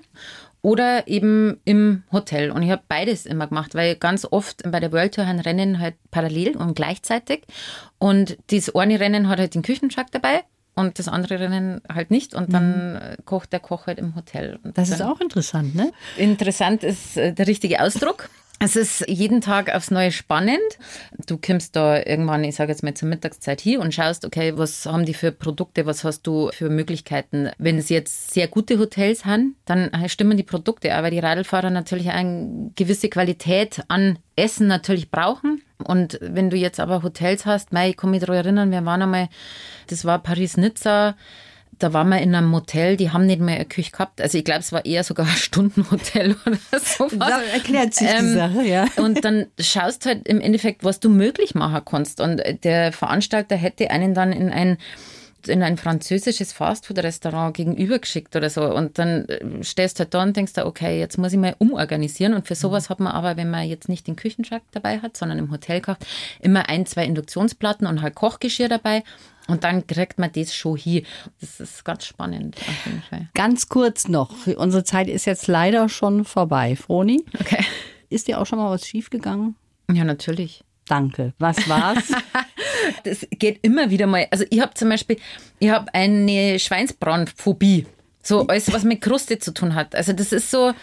oder 0.61 1.07
eben 1.07 1.59
im 1.65 2.03
Hotel. 2.11 2.51
Und 2.51 2.63
ich 2.63 2.71
habe 2.71 2.83
beides 2.87 3.25
immer 3.25 3.47
gemacht, 3.47 3.75
weil 3.75 3.95
ganz 3.95 4.27
oft 4.29 4.69
bei 4.69 4.79
der 4.79 4.91
World 4.91 5.15
Tour 5.15 5.25
ein 5.25 5.39
Rennen 5.39 5.79
halt 5.79 5.95
parallel 6.11 6.57
und 6.57 6.75
gleichzeitig. 6.75 7.43
Und 7.97 8.37
das 8.51 8.75
eine 8.75 8.99
Rennen 8.99 9.29
hat 9.29 9.39
halt 9.39 9.55
den 9.55 9.61
Küchenschack 9.61 10.11
dabei 10.11 10.43
und 10.75 10.99
das 10.99 11.07
andere 11.07 11.39
Rennen 11.39 11.81
halt 11.93 12.11
nicht. 12.11 12.33
Und 12.33 12.53
dann 12.53 12.93
mhm. 12.93 13.25
kocht 13.25 13.53
der 13.53 13.59
Koch 13.59 13.87
halt 13.87 13.99
im 13.99 14.15
Hotel. 14.15 14.59
Und 14.63 14.77
das 14.77 14.89
ist 14.89 15.01
auch 15.01 15.21
interessant, 15.21 15.75
ne? 15.75 15.91
Interessant 16.17 16.83
ist 16.83 17.17
äh, 17.17 17.33
der 17.33 17.47
richtige 17.47 17.81
Ausdruck. 17.81 18.29
Es 18.61 18.75
ist 18.75 19.05
jeden 19.07 19.39
Tag 19.39 19.73
aufs 19.73 19.89
Neue 19.89 20.11
spannend. 20.11 20.59
Du 21.27 21.37
kommst 21.37 21.77
da 21.77 21.95
irgendwann, 21.97 22.43
ich 22.43 22.55
sage 22.55 22.73
jetzt 22.73 22.83
mal 22.83 22.93
zur 22.93 23.07
Mittagszeit 23.07 23.61
hier 23.61 23.79
und 23.79 23.93
schaust, 23.93 24.25
okay, 24.25 24.57
was 24.57 24.85
haben 24.85 25.05
die 25.05 25.13
für 25.13 25.31
Produkte, 25.31 25.85
was 25.85 26.03
hast 26.03 26.23
du 26.23 26.49
für 26.51 26.69
Möglichkeiten. 26.69 27.51
Wenn 27.57 27.77
es 27.77 27.87
jetzt 27.87 28.33
sehr 28.33 28.49
gute 28.49 28.77
Hotels 28.77 29.23
haben, 29.23 29.55
dann 29.63 29.89
stimmen 30.09 30.35
die 30.35 30.43
Produkte, 30.43 30.93
aber 30.93 31.09
die 31.09 31.19
Radlfahrer 31.19 31.69
natürlich 31.69 32.09
eine 32.09 32.71
gewisse 32.75 33.07
Qualität 33.07 33.81
an 33.87 34.19
Essen 34.35 34.67
natürlich 34.67 35.09
brauchen. 35.09 35.61
Und 35.85 36.19
wenn 36.21 36.49
du 36.49 36.57
jetzt 36.57 36.81
aber 36.81 37.01
Hotels 37.01 37.45
hast, 37.45 37.71
mei, 37.71 37.91
ich 37.91 37.97
kann 37.97 38.11
mich 38.11 38.19
daran 38.19 38.35
erinnern, 38.35 38.71
wir 38.71 38.83
waren 38.83 39.01
einmal, 39.01 39.29
das 39.87 40.03
war 40.03 40.19
Paris-Nizza, 40.19 41.15
da 41.79 41.93
waren 41.93 42.09
wir 42.09 42.19
in 42.19 42.35
einem 42.35 42.47
Motel, 42.47 42.97
die 42.97 43.11
haben 43.11 43.25
nicht 43.25 43.39
mehr 43.39 43.55
eine 43.55 43.65
Küche 43.65 43.91
gehabt. 43.91 44.21
Also 44.21 44.37
ich 44.37 44.43
glaube, 44.43 44.59
es 44.59 44.71
war 44.71 44.85
eher 44.85 45.03
sogar 45.03 45.25
ein 45.25 45.31
Stundenhotel 45.31 46.35
oder 46.45 46.79
so. 46.79 47.07
Da 47.07 47.41
erklärt 47.41 47.93
sich 47.93 48.07
ähm, 48.09 48.27
die 48.27 48.33
Sache, 48.33 48.63
ja. 48.63 48.85
Und 48.97 49.23
dann 49.23 49.47
schaust 49.59 50.05
halt 50.05 50.27
im 50.27 50.41
Endeffekt, 50.41 50.83
was 50.83 50.99
du 50.99 51.09
möglich 51.09 51.55
machen 51.55 51.81
kannst. 51.85 52.19
Und 52.19 52.41
der 52.63 52.91
Veranstalter 52.91 53.55
hätte 53.55 53.89
einen 53.89 54.13
dann 54.13 54.31
in 54.33 54.49
ein 54.49 54.77
in 55.47 55.63
ein 55.63 55.77
französisches 55.77 56.51
Fastfood-Restaurant 56.51 57.55
gegenübergeschickt 57.55 58.35
oder 58.35 58.49
so. 58.49 58.63
Und 58.63 58.99
dann 58.99 59.25
äh, 59.29 59.63
stehst 59.63 59.97
du 59.97 60.03
halt 60.03 60.13
da 60.13 60.23
und 60.23 60.35
denkst 60.35 60.53
da, 60.53 60.65
okay, 60.65 60.99
jetzt 60.99 61.17
muss 61.17 61.31
ich 61.31 61.39
mal 61.39 61.55
umorganisieren. 61.59 62.33
Und 62.33 62.45
für 62.47 62.55
sowas 62.55 62.89
hat 62.89 62.99
man 62.99 63.13
aber, 63.13 63.37
wenn 63.37 63.49
man 63.49 63.67
jetzt 63.67 63.87
nicht 63.87 64.07
den 64.07 64.17
Küchenschrank 64.17 64.63
dabei 64.71 64.99
hat, 64.99 65.15
sondern 65.15 65.39
im 65.39 65.51
Hotel 65.51 65.79
kocht, 65.79 66.05
immer 66.41 66.67
ein, 66.67 66.85
zwei 66.85 67.05
Induktionsplatten 67.05 67.87
und 67.87 68.01
halt 68.01 68.15
Kochgeschirr 68.15 68.67
dabei. 68.67 69.03
Und 69.49 69.63
dann 69.63 69.87
kriegt 69.87 70.19
man 70.19 70.31
das 70.31 70.55
schon 70.55 70.77
hier. 70.77 71.03
Das 71.41 71.59
ist 71.59 71.83
ganz 71.83 72.05
spannend 72.05 72.57
auf 72.57 72.85
jeden 72.85 73.01
Fall. 73.01 73.29
Ganz 73.33 73.67
kurz 73.67 74.07
noch. 74.07 74.47
Unsere 74.57 74.83
Zeit 74.83 75.07
ist 75.07 75.25
jetzt 75.25 75.47
leider 75.47 75.89
schon 75.89 76.23
vorbei. 76.23 76.75
Froni? 76.75 77.23
Okay. 77.39 77.65
Ist 78.09 78.27
dir 78.27 78.39
auch 78.39 78.45
schon 78.45 78.59
mal 78.59 78.69
was 78.69 78.87
schiefgegangen? 78.87 79.55
Ja, 79.91 80.03
natürlich. 80.03 80.63
Danke. 80.87 81.33
Was 81.39 81.69
war's? 81.69 82.11
das 83.03 83.25
geht 83.31 83.59
immer 83.61 83.89
wieder 83.89 84.07
mal. 84.07 84.27
Also 84.31 84.45
ich 84.49 84.59
habe 84.61 84.73
zum 84.73 84.89
Beispiel, 84.89 85.17
ich 85.59 85.69
habe 85.69 85.93
eine 85.93 86.59
Schweinsbrandphobie. 86.59 87.85
So 88.21 88.47
alles, 88.47 88.71
was 88.73 88.83
mit 88.83 89.01
Kruste 89.01 89.39
zu 89.39 89.53
tun 89.53 89.75
hat. 89.75 89.95
Also 89.95 90.13
das 90.13 90.31
ist 90.31 90.51
so, 90.51 90.73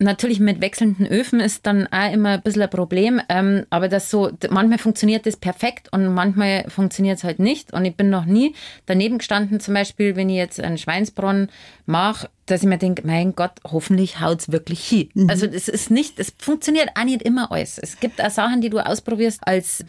Natürlich 0.00 0.40
mit 0.40 0.60
wechselnden 0.60 1.06
Öfen 1.06 1.38
ist 1.38 1.66
dann 1.66 1.86
auch 1.86 2.12
immer 2.12 2.30
ein 2.30 2.42
bisschen 2.42 2.62
ein 2.62 2.70
Problem, 2.70 3.20
ähm, 3.28 3.64
aber 3.70 3.88
das 3.88 4.10
so, 4.10 4.28
manchmal 4.50 4.78
funktioniert 4.78 5.24
das 5.24 5.36
perfekt 5.36 5.88
und 5.92 6.12
manchmal 6.12 6.68
funktioniert 6.68 7.18
es 7.18 7.24
halt 7.24 7.38
nicht. 7.38 7.72
Und 7.72 7.84
ich 7.84 7.94
bin 7.94 8.10
noch 8.10 8.24
nie 8.24 8.56
daneben 8.86 9.18
gestanden, 9.18 9.60
zum 9.60 9.74
Beispiel, 9.74 10.16
wenn 10.16 10.28
ich 10.28 10.36
jetzt 10.36 10.60
einen 10.60 10.78
Schweinsbronn 10.78 11.48
mache, 11.86 12.28
dass 12.46 12.62
ich 12.62 12.68
mir 12.68 12.76
denke, 12.78 13.06
mein 13.06 13.36
Gott, 13.36 13.52
hoffentlich 13.64 14.20
haut 14.20 14.40
es 14.40 14.52
wirklich 14.52 14.84
hin. 14.84 15.10
Mhm. 15.14 15.30
Also 15.30 15.46
es 15.46 15.68
ist 15.68 15.92
nicht, 15.92 16.18
es 16.18 16.34
funktioniert 16.38 16.90
auch 16.96 17.04
nicht 17.04 17.22
immer 17.22 17.52
alles. 17.52 17.78
Es 17.78 18.00
gibt 18.00 18.20
auch 18.20 18.30
Sachen, 18.30 18.60
die 18.60 18.70
du 18.70 18.84
ausprobierst 18.84 19.46
als 19.46 19.84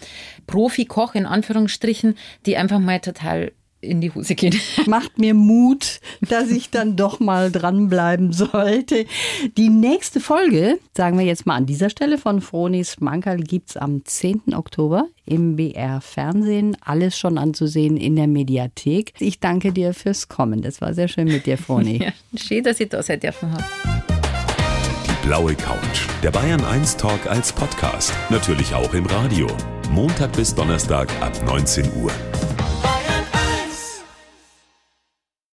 Profi-Koch 0.46 1.16
in 1.16 1.26
Anführungsstrichen, 1.26 2.16
die 2.46 2.58
einfach 2.58 2.80
mal 2.80 3.00
total 3.00 3.54
in 3.86 4.02
die 4.02 4.12
Hose 4.12 4.36
gehen. 4.36 4.60
Macht 4.88 5.18
mir 5.18 5.34
Mut, 5.34 6.00
dass 6.22 6.50
ich 6.52 6.70
dann 6.70 6.96
doch 6.96 7.20
mal 7.20 7.52
dranbleiben 7.52 8.34
sollte. 8.34 9.06
Die 9.58 9.70
nächste 9.70 10.20
Folge, 10.20 10.80
sagen 10.96 11.18
wir 11.18 11.26
jetzt 11.26 11.46
mal 11.46 11.56
an 11.56 11.66
dieser 11.66 11.90
Stelle 11.90 12.18
von 12.18 12.42
Fronis 12.42 13.00
Mankerl, 13.00 13.42
gibt 13.42 13.72
es 13.72 13.78
am 13.78 14.04
10. 14.04 14.54
Oktober 14.56 15.08
im 15.26 15.56
BR 15.56 16.02
Fernsehen. 16.02 16.78
Alles 16.82 17.18
schon 17.18 17.38
anzusehen 17.38 17.98
in 17.98 18.16
der 18.16 18.28
Mediathek. 18.28 19.14
Ich 19.20 19.40
danke 19.40 19.72
dir 19.72 19.94
fürs 19.94 20.28
Kommen. 20.28 20.62
Das 20.62 20.82
war 20.82 20.94
sehr 20.94 21.08
schön 21.08 21.28
mit 21.28 21.46
dir, 21.46 21.58
Froni. 21.58 21.96
Ja, 22.06 22.12
schön, 22.36 22.64
dass 22.64 22.80
ich 22.80 22.90
da 22.90 23.02
sein 23.02 23.20
dürfen 23.20 23.52
habe. 23.52 23.64
Die 25.08 25.28
blaue 25.28 25.56
Couch. 25.56 26.08
Der 26.22 26.30
Bayern 26.30 26.64
1 26.64 26.98
Talk 26.98 27.26
als 27.28 27.54
Podcast. 27.54 28.14
Natürlich 28.30 28.74
auch 28.74 28.94
im 28.94 29.06
Radio. 29.06 29.48
Montag 29.92 30.34
bis 30.34 30.54
Donnerstag 30.54 31.10
ab 31.22 31.32
19 31.46 31.86
Uhr. 32.02 32.12